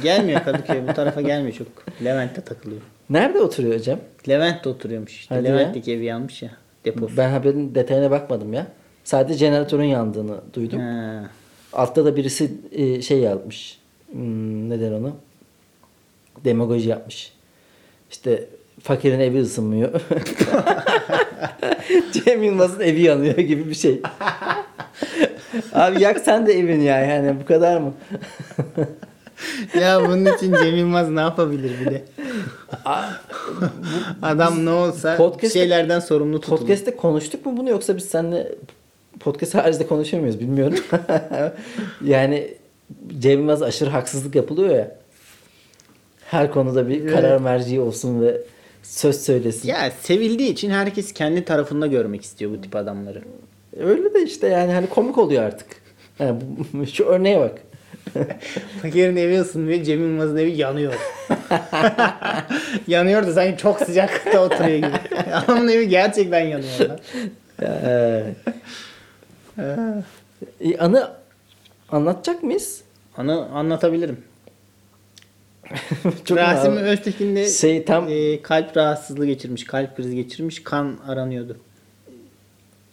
[0.04, 1.68] Gelmiyor Kadıköy bu tarafa gelmiyor çok.
[2.06, 2.82] Levent'te takılıyor.
[3.10, 3.99] Nerede oturuyor Cem?
[4.30, 5.36] Levent'te oturuyormuş işte.
[5.36, 5.53] Hadi ya.
[5.55, 6.51] Levent'teki evi yanmış ya.
[6.86, 7.18] Deposu.
[7.18, 8.68] Ben haberin detayına bakmadım ya.
[9.03, 10.80] Sadece jeneratörün yandığını duydum.
[10.80, 11.30] Ha.
[11.74, 13.80] Altta da birisi e, şey yazmış.
[14.12, 15.16] Hmm, ne der onu?
[16.45, 17.34] Demagoji yapmış.
[18.12, 18.45] İşte
[18.82, 20.01] fakirin evi ısınmıyor.
[22.12, 24.01] Cem Yılmaz'ın evi yanıyor gibi bir şey.
[25.74, 27.93] Abi yak sen de evini ya yani bu kadar mı?
[29.82, 32.04] ya bunun için Cem Yılmaz ne yapabilir bir de?
[34.22, 35.18] Adam ne olsa
[35.54, 36.60] şeylerden sorumlu tutulur.
[36.60, 38.56] Podcast'te konuştuk mu bunu yoksa biz seninle
[39.20, 40.78] podcast haricinde konuşuyor muyuz bilmiyorum.
[42.06, 42.54] yani
[43.20, 44.96] Cem Yılmaz aşırı haksızlık yapılıyor ya.
[46.26, 48.42] Her konuda bir karar merci olsun ve
[48.84, 49.68] söz söylesin.
[49.70, 53.22] Ya sevildiği için herkes kendi tarafında görmek istiyor bu tip adamları.
[53.80, 55.68] Öyle de işte yani hani komik oluyor artık.
[56.20, 56.40] Yani
[56.74, 57.60] bu- şu örneğe bak.
[58.82, 60.93] Fakirin evi ısınmıyor, Cem Yılmaz'ın evi yanıyor.
[62.88, 65.22] yanıyor da sanki çok sıcakta oturuyor gibi.
[65.34, 66.99] Adamın evi gerçekten yanıyor lan.
[67.62, 68.24] Ee,
[70.80, 71.12] anı
[71.89, 72.82] anlatacak mıyız?
[73.18, 74.18] Onu anlatabilirim.
[76.26, 76.78] Çok Rasim.
[76.78, 81.58] Öztekin de Şey, tam- e, kalp rahatsızlığı geçirmiş, kalp krizi geçirmiş, kan aranıyordu.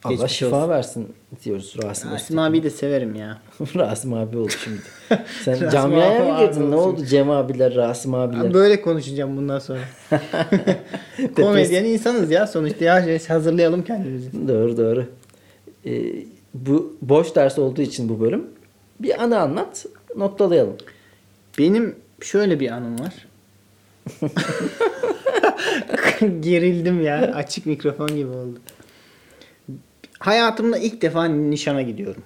[0.04, 0.68] Allah şifa olsun.
[0.68, 1.08] versin
[1.44, 3.38] diyoruz Rasim Rasim abiyi de severim ya.
[3.74, 4.80] Rasim abi oldu şimdi.
[5.44, 6.70] Sen camiaya abi mı girdin?
[6.70, 8.54] Ne oldu Cem abiler, Rasim abiler?
[8.54, 9.80] Böyle konuşacağım bundan sonra.
[11.36, 14.48] Komedyen insanız ya sonuçta ya şey, hazırlayalım kendimizi.
[14.48, 15.06] Doğru doğru.
[15.86, 16.02] Ee,
[16.54, 18.44] bu boş ders olduğu için bu bölüm.
[19.00, 19.86] Bir anı anlat,
[20.16, 20.76] noktalayalım.
[21.58, 23.26] Benim şöyle bir anım var.
[26.40, 27.32] Gerildim ya.
[27.34, 28.58] Açık mikrofon gibi oldu.
[30.24, 32.22] Hayatımda ilk defa nişana gidiyorum.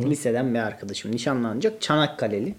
[0.00, 1.80] Liseden bir arkadaşım nişanlanacak.
[1.80, 2.54] Çanakkale'li.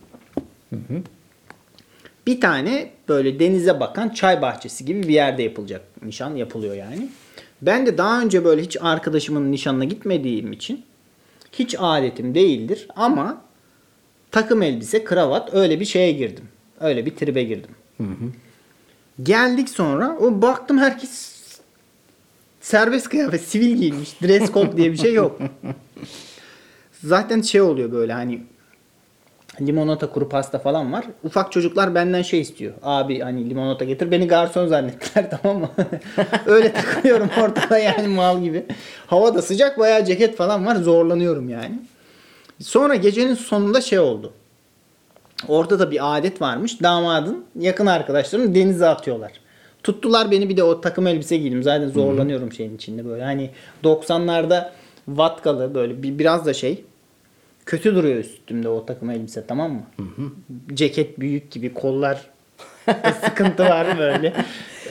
[2.27, 5.81] Bir tane böyle denize bakan çay bahçesi gibi bir yerde yapılacak.
[6.03, 7.09] Nişan yapılıyor yani.
[7.61, 10.85] Ben de daha önce böyle hiç arkadaşımın nişanına gitmediğim için
[11.51, 13.41] hiç adetim değildir ama
[14.31, 16.45] takım elbise, kravat öyle bir şeye girdim.
[16.79, 17.71] Öyle bir tribe girdim.
[19.23, 21.36] Geldik sonra o baktım herkes
[22.67, 24.21] serbest kıyafet, sivil giyinmiş.
[24.21, 25.39] Dress code diye bir şey yok.
[27.03, 28.43] Zaten şey oluyor böyle hani
[29.61, 31.05] limonata kuru pasta falan var.
[31.23, 32.73] Ufak çocuklar benden şey istiyor.
[32.83, 34.11] Abi hani limonata getir.
[34.11, 35.69] Beni garson zannettiler tamam mı?
[36.45, 38.65] Öyle takılıyorum ortada yani mal gibi.
[39.07, 40.75] Hava da sıcak bayağı ceket falan var.
[40.75, 41.79] Zorlanıyorum yani.
[42.61, 44.33] Sonra gecenin sonunda şey oldu.
[45.47, 46.81] Orada da bir adet varmış.
[46.83, 49.31] Damadın yakın arkadaşlarını denize atıyorlar.
[49.87, 51.63] Tuttular beni bir de o takım elbise giydim.
[51.63, 53.23] Zaten zorlanıyorum şeyin içinde böyle.
[53.23, 53.49] Hani
[53.83, 54.69] 90'larda
[55.07, 56.83] vatkalı böyle bir, biraz da şey
[57.65, 59.81] kötü duruyor üstümde o takım elbise tamam mı?
[60.73, 62.21] Ceket büyük gibi kollar
[63.25, 64.33] sıkıntı var böyle.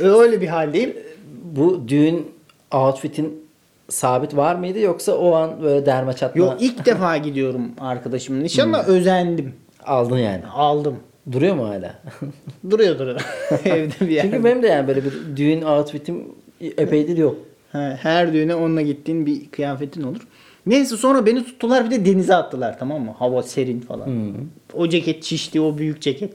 [0.01, 0.97] Öyle bir haldeyim.
[1.45, 2.31] Bu düğün
[2.73, 3.47] outfit'in
[3.89, 8.83] sabit var mıydı yoksa o an böyle derme çatma Yok ilk defa gidiyorum arkadaşımın nişanına
[8.83, 9.55] özendim.
[9.85, 10.47] aldın yani.
[10.47, 10.97] Aldım.
[11.33, 11.95] Duruyor mu hala?
[12.70, 13.20] Duruyor duruyor.
[13.64, 14.31] Evde bir yerde.
[14.31, 16.24] Çünkü benim de yani böyle bir düğün outfit'im
[16.61, 17.37] epeydir yok.
[17.72, 20.20] Ha, her düğüne onunla gittiğin bir kıyafetin olur.
[20.66, 23.14] Neyse sonra beni tuttular bir de denize attılar tamam mı?
[23.18, 24.35] Hava serin falan.
[24.74, 26.33] O ceket şişti o büyük ceket.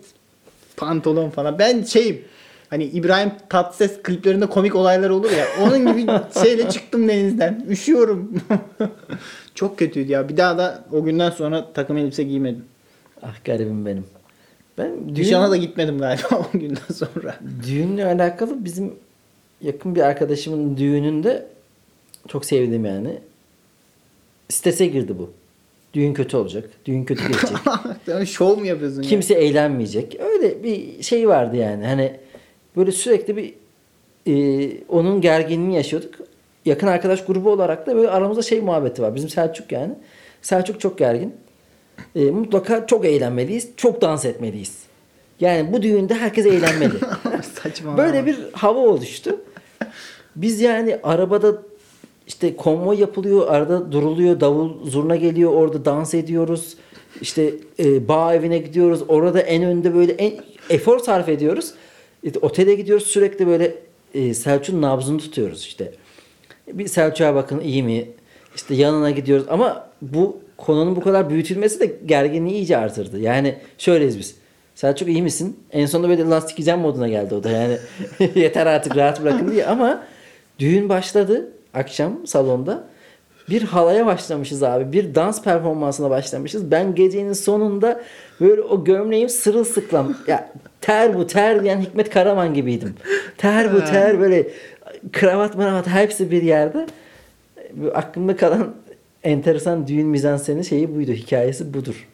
[0.78, 1.60] Pantolon falan.
[1.60, 2.22] Ben şeyim
[2.70, 5.46] hani İbrahim Tatlıses kliplerinde komik olaylar olur ya.
[5.64, 6.12] Onun gibi
[6.44, 7.66] şeyle çıktım denizden.
[7.70, 8.42] Üşüyorum.
[9.56, 10.30] Çok kötüydü ya.
[10.30, 12.66] Bir daha da o günden sonra takım elbise giymedim.
[13.24, 14.06] Ah garibim benim.
[14.78, 17.36] Ben düğün, Nişana da gitmedim galiba o günden sonra.
[17.68, 18.94] düğünle alakalı bizim
[19.62, 21.46] yakın bir arkadaşımın düğününde
[22.28, 23.18] çok sevdim yani.
[24.50, 25.32] Strese girdi bu.
[25.94, 26.70] Düğün kötü olacak.
[26.86, 27.58] Düğün kötü geçecek.
[28.06, 29.10] Sen şov mu yapıyorsun ya?
[29.10, 30.18] Kimse eğlenmeyecek.
[30.20, 31.86] Öyle bir şey vardı yani.
[31.86, 32.20] Hani
[32.78, 33.54] böyle sürekli bir
[34.28, 36.16] e, onun gerginliğini yaşıyorduk.
[36.66, 39.16] Yakın arkadaş grubu olarak da böyle aramızda şey muhabbeti var.
[39.16, 39.94] Bizim Selçuk yani.
[40.42, 41.36] Selçuk çok gergin.
[42.16, 43.70] E, mutlaka çok eğlenmeliyiz.
[43.78, 44.78] Çok dans etmeliyiz.
[45.40, 46.94] Yani bu düğünde herkes eğlenmeli.
[47.64, 47.98] Saçma.
[47.98, 49.40] Böyle bir hava oluştu.
[50.36, 51.62] Biz yani arabada
[52.28, 56.78] işte konvoy yapılıyor, arada duruluyor, davul zurna geliyor, orada dans ediyoruz.
[57.22, 59.02] İşte e, bağ evine gidiyoruz.
[59.08, 60.34] Orada en önde böyle en
[60.70, 61.74] efor sarf ediyoruz.
[62.24, 63.76] İşte otele gidiyoruz sürekli böyle
[64.14, 65.92] e, Selçuk'un nabzını tutuyoruz işte.
[66.68, 68.08] Bir Selçuk'a bakın iyi mi?
[68.56, 73.20] İşte yanına gidiyoruz ama bu konunun bu kadar büyütülmesi de gerginliği iyice artırdı.
[73.20, 74.36] Yani şöyleyiz biz.
[74.76, 75.60] Selçuk iyi misin?
[75.72, 77.78] En sonunda böyle lastik yiyeceğim moduna geldi o da yani.
[78.36, 80.04] Yeter artık rahat bırakın diye ama
[80.60, 82.84] düğün başladı akşam salonda.
[83.50, 84.92] Bir halaya başlamışız abi.
[84.94, 86.72] Bir dans performansına başlamışız.
[86.72, 88.02] Ben gecenin sonunda
[88.42, 90.16] böyle o gömleğim sırılsıklam.
[90.28, 92.96] Ya ter bu ter diyen Hikmet Karaman gibiydim.
[93.38, 94.48] Ter bu ter böyle
[95.12, 96.86] kravat maravat hepsi bir yerde.
[97.94, 98.74] Aklımda kalan
[99.24, 101.12] enteresan düğün mizanseni şeyi buydu.
[101.12, 102.08] Hikayesi budur.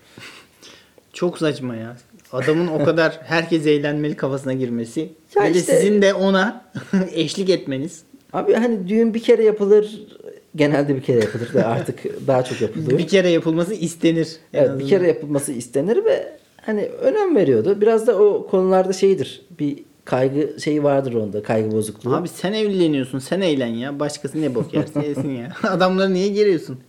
[1.13, 1.97] Çok saçma ya.
[2.31, 5.09] Adamın o kadar herkes eğlenmeli kafasına girmesi.
[5.35, 6.65] Ya ve de işte- sizin de ona
[7.13, 8.03] eşlik etmeniz.
[8.33, 10.01] Abi hani düğün bir kere yapılır.
[10.55, 12.91] Genelde bir kere yapılır da artık daha çok yapılıyor.
[12.99, 14.35] Bir kere yapılması istenir.
[14.53, 17.81] en Evet bir kere yapılması istenir ve hani önem veriyordu.
[17.81, 19.41] Biraz da o konularda şeydir.
[19.59, 21.43] Bir kaygı şeyi vardır onda.
[21.43, 22.15] Kaygı bozukluğu.
[22.15, 23.19] Abi sen evleniyorsun.
[23.19, 23.99] Sen eğlen ya.
[23.99, 25.53] Başkası ne bok yerse yesin ya.
[25.63, 26.79] Adamları niye geriyorsun?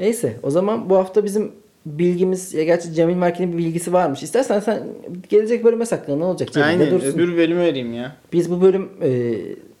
[0.00, 1.52] Neyse o zaman bu hafta bizim
[1.86, 4.22] bilgimiz ya gerçi Cemil Merkin'in bir bilgisi varmış.
[4.22, 4.88] İstersen sen
[5.28, 6.66] gelecek bölüme sakla ne olacak Cemil?
[6.66, 6.90] Aynen.
[6.90, 7.08] dursun.
[7.08, 8.16] Öbür bölümü vereyim ya.
[8.32, 9.34] Biz bu bölüm e,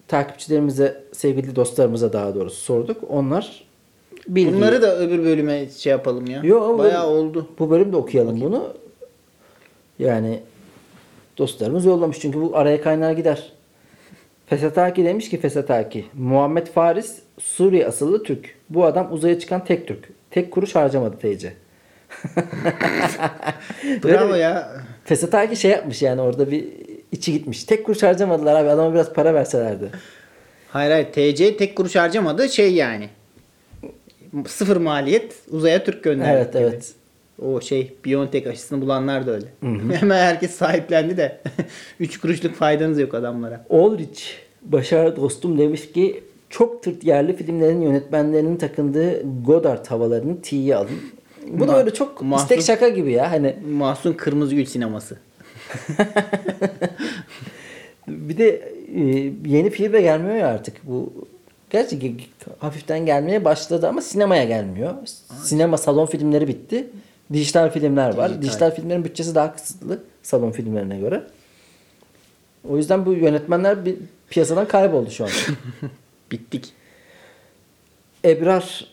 [0.08, 2.96] takipçilerimize, sevgili dostlarımıza daha doğrusu sorduk.
[3.08, 3.64] Onlar
[4.28, 4.54] bilgi.
[4.54, 6.40] Bunları da öbür bölüme şey yapalım ya.
[6.44, 7.48] Yo, Bayağı bu- oldu.
[7.58, 8.74] Bu bölümde okuyalım bunu.
[9.98, 10.40] Yani
[11.38, 13.52] dostlarımız yollamış çünkü bu araya kaynar gider.
[14.46, 16.04] Fesataki demiş ki Fesataki.
[16.14, 18.54] Muhammed Faris Suriye asıllı Türk.
[18.70, 20.08] Bu adam uzaya çıkan tek Türk.
[20.30, 21.52] Tek kuruş harcamadı TC.
[24.04, 24.72] Bravo ya.
[25.04, 26.64] Fesataki şey yapmış yani orada bir
[27.12, 27.64] içi gitmiş.
[27.64, 29.90] Tek kuruş harcamadılar abi adama biraz para verselerdi.
[30.70, 31.06] Hayır hayır.
[31.12, 33.08] TC tek kuruş harcamadı şey yani.
[34.46, 36.30] Sıfır maliyet uzaya Türk gönderdi.
[36.36, 36.62] Evet gibi.
[36.62, 36.92] evet.
[37.42, 39.46] O şey Biontech aşısını bulanlar da öyle.
[39.96, 41.40] Hemen herkes sahiplendi de
[42.00, 43.64] 3 kuruşluk faydanız yok adamlara.
[43.68, 44.22] Ulrich
[44.62, 51.00] Başar dostum demiş ki çok tırt yerli filmlerin yönetmenlerinin takındığı Godard havalarını T'ye alın.
[51.50, 53.30] Bu da Ma- öyle çok Mahsun- istek şaka gibi ya.
[53.30, 55.16] Hani Mahsun Kırmızıgül sineması.
[58.08, 58.48] bir de
[58.94, 59.00] e,
[59.46, 60.76] yeni film de gelmiyor ya artık.
[60.88, 61.12] Bu
[61.70, 62.20] gerçi ge-
[62.58, 64.94] hafiften gelmeye başladı ama sinemaya gelmiyor.
[65.42, 66.86] Sinema salon filmleri bitti.
[67.32, 68.28] Dijital filmler var.
[68.30, 68.42] Dijital.
[68.42, 71.22] Dijital filmlerin bütçesi daha kısıtlı salon filmlerine göre.
[72.68, 73.96] O yüzden bu yönetmenler bir
[74.30, 75.30] piyasadan kayboldu şu an.
[76.30, 76.72] Bittik.
[78.24, 78.86] Ebrar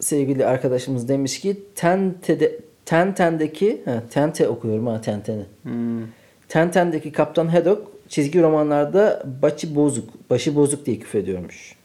[0.00, 5.46] sevgili arkadaşımız demiş ki Tente'de Tenten'deki ha, Tente okuyorum ha Tenten'i.
[5.62, 6.02] Hmm.
[6.48, 11.76] Tenten'deki Kaptan Haddock çizgi romanlarda başı bozuk, başı bozuk diye küfür ediyormuş.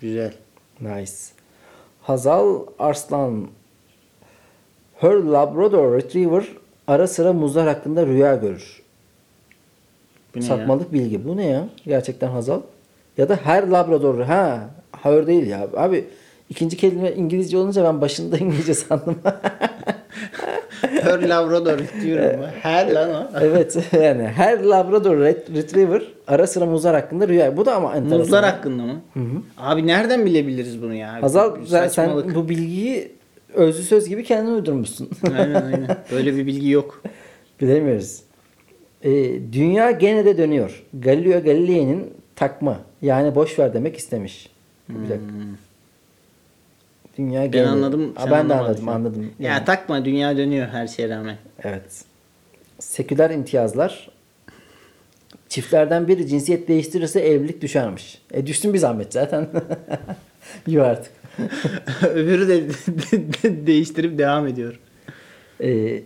[0.00, 0.32] Güzel.
[0.80, 1.12] Nice.
[2.02, 3.48] Hazal Arslan
[4.96, 6.44] Her Labrador Retriever
[6.86, 8.82] ara sıra muzlar hakkında rüya görür.
[10.34, 10.48] Bu ne ya?
[10.48, 11.24] Satmalık bilgi.
[11.24, 11.68] Bu ne ya?
[11.86, 12.60] Gerçekten Hazal.
[13.18, 14.20] Ya da her Labrador.
[14.20, 14.70] Ha,
[15.02, 15.68] her değil ya.
[15.76, 16.04] Abi
[16.50, 19.18] ikinci kelime İngilizce olunca ben başında İngilizce sandım.
[20.80, 22.40] Her Labrador diyorum.
[22.62, 23.38] Her lan o.
[23.40, 27.56] evet yani her Labrador Ret- Retriever ara sıra muzlar hakkında rüya.
[27.56, 28.18] Bu da ama enteresan.
[28.18, 29.00] Muzlar hakkında mı?
[29.58, 31.22] Abi nereden bilebiliriz bunu ya?
[31.22, 33.12] Hazal sen, sen bu bilgiyi
[33.54, 35.08] özlü söz gibi kendin uydurmuşsun.
[35.38, 35.96] aynen aynen.
[36.12, 37.02] Böyle bir bilgi yok.
[37.60, 38.20] Bilemiyoruz.
[39.02, 39.10] Ee,
[39.52, 40.84] dünya gene de dönüyor.
[41.00, 42.06] Galileo Galilei'nin
[42.38, 44.50] takma yani boş ver demek istemiş.
[44.88, 45.32] Bir dakika.
[47.18, 48.12] Dünya Ben de- anladım.
[48.14, 48.94] Ha, sen ben de anladım an.
[48.94, 49.30] anladım.
[49.38, 51.36] Ya Yani, takma dünya dönüyor her şeye rağmen.
[51.64, 52.04] evet.
[52.78, 54.10] Seküler imtiyazlar
[55.48, 58.22] çiftlerden biri cinsiyet değiştirirse evlilik düşermiş.
[58.32, 59.48] E düşsün bir zahmet zaten.
[60.66, 61.12] Yok artık.
[62.14, 62.68] Öbürü de,
[63.42, 64.80] de- değiştirip devam ediyor.
[65.62, 66.02] Ee,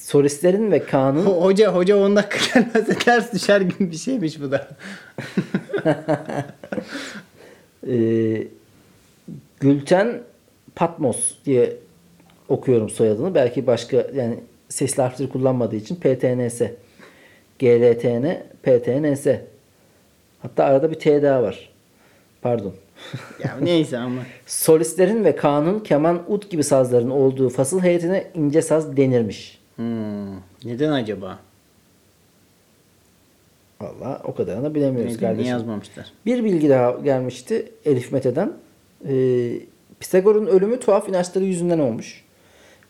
[0.00, 4.50] solistlerin ve kanun Ho- Hoca hoca 10 dakika gelmezse ters düşer gibi bir şeymiş bu
[4.50, 4.68] da.
[7.88, 8.46] Ee,
[9.60, 10.20] Gülten
[10.76, 11.76] Patmos diye
[12.48, 13.34] okuyorum soyadını.
[13.34, 14.38] Belki başka yani
[14.68, 16.60] sesli harfleri kullanmadığı için PTNS.
[17.58, 18.26] GLTN,
[18.62, 19.26] PTNS.
[20.42, 21.70] Hatta arada bir T daha var.
[22.42, 22.74] Pardon.
[23.44, 24.22] Ya neyse ama.
[24.46, 29.59] Solistlerin ve kanun, keman, ut gibi sazların olduğu fasıl heyetine ince saz denirmiş.
[29.76, 31.38] Hmm, neden acaba?
[33.80, 35.52] Valla o kadarını bilemiyoruz Neden, niye kardeşim.
[35.52, 36.12] yazmamışlar?
[36.26, 38.52] Bir bilgi daha gelmişti Elif Mete'den.
[39.08, 39.52] Ee,
[40.00, 42.24] Pisagor'un ölümü tuhaf inançları yüzünden olmuş.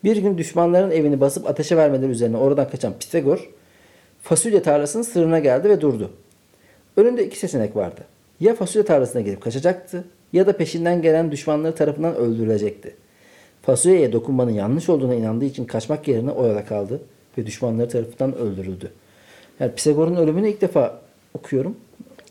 [0.04, 3.50] Bir gün düşmanların evini basıp ateşe vermeleri üzerine oradan kaçan Pisagor
[4.22, 6.10] fasulye tarlasının sırrına geldi ve durdu.
[6.96, 8.00] Önünde iki seçenek vardı.
[8.40, 12.94] Ya fasulye tarlasına girip kaçacaktı ya da peşinden gelen düşmanları tarafından öldürülecekti.
[13.62, 17.00] Fasulyeye dokunmanın yanlış olduğuna inandığı için kaçmak yerine orada kaldı
[17.38, 18.90] ve düşmanları tarafından öldürüldü.
[19.60, 21.00] Yani Pisagor'un ölümünü ilk defa
[21.34, 21.76] okuyorum.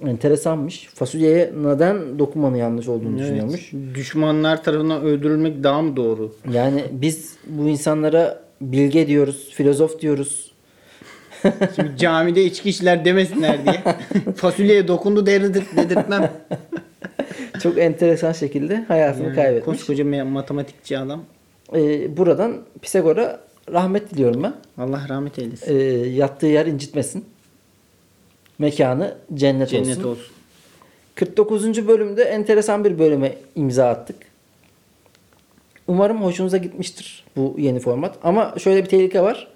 [0.05, 0.89] Enteresanmış.
[0.93, 3.71] Fasulyeye neden dokunmanın yanlış olduğunu düşünüyormuş.
[3.95, 6.35] Düşmanlar tarafından öldürülmek daha mı doğru?
[6.53, 10.51] Yani biz bu insanlara bilge diyoruz, filozof diyoruz.
[11.75, 13.83] Şimdi camide içki içtiler demesinler diye.
[14.35, 16.31] Fasulyeye dokundu dedirtmem.
[17.59, 19.65] Çok enteresan şekilde hayatını Yani kaybetmiş.
[19.77, 21.23] koskoca matematikçi adam.
[21.75, 23.39] Ee, buradan Pisagor'a
[23.73, 24.53] rahmet diliyorum ben.
[24.77, 25.75] Allah rahmet eylesin.
[25.79, 27.25] Ee, yattığı yer incitmesin.
[28.59, 30.09] Mekanı cennet, Cennet olsun.
[30.09, 30.33] olsun.
[31.15, 31.87] 49.
[31.87, 34.15] bölümde enteresan bir bölüme imza attık.
[35.87, 38.15] Umarım hoşunuza gitmiştir bu yeni format.
[38.23, 39.47] Ama şöyle bir tehlike var.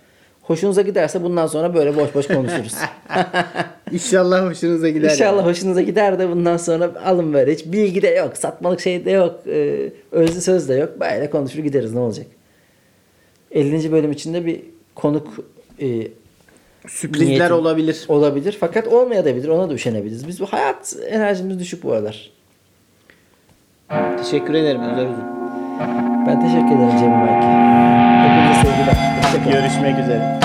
[0.43, 2.73] Hoşunuza giderse bundan sonra böyle boş boş konuşuruz.
[3.91, 5.09] İnşallah hoşunuza gider.
[5.09, 5.49] İnşallah yani.
[5.49, 7.53] hoşunuza gider de bundan sonra alın böyle.
[7.53, 8.37] Hiç bilgi de yok.
[8.37, 9.39] Satmalık şey de yok.
[9.47, 10.99] e, özlü söz de yok.
[10.99, 12.25] Böyle konuşur gideriz ne olacak.
[13.51, 13.91] 50.
[13.91, 14.61] bölüm içinde bir
[14.95, 15.27] konuk
[15.81, 16.07] e,
[16.87, 18.05] Sürprizler niyetim olabilir.
[18.07, 18.57] olabilir.
[18.59, 19.47] Fakat olmayabilir.
[19.47, 20.27] Ona da üşenebiliriz.
[20.27, 22.31] Biz bu hayat enerjimiz düşük bu aralar.
[24.17, 25.23] Teşekkür ederim Özer Uzun.
[26.27, 27.47] Ben teşekkür ederim Cemil Belki.
[28.23, 29.61] Hepinize sevgiler.
[29.61, 30.39] Görüşmek üzere.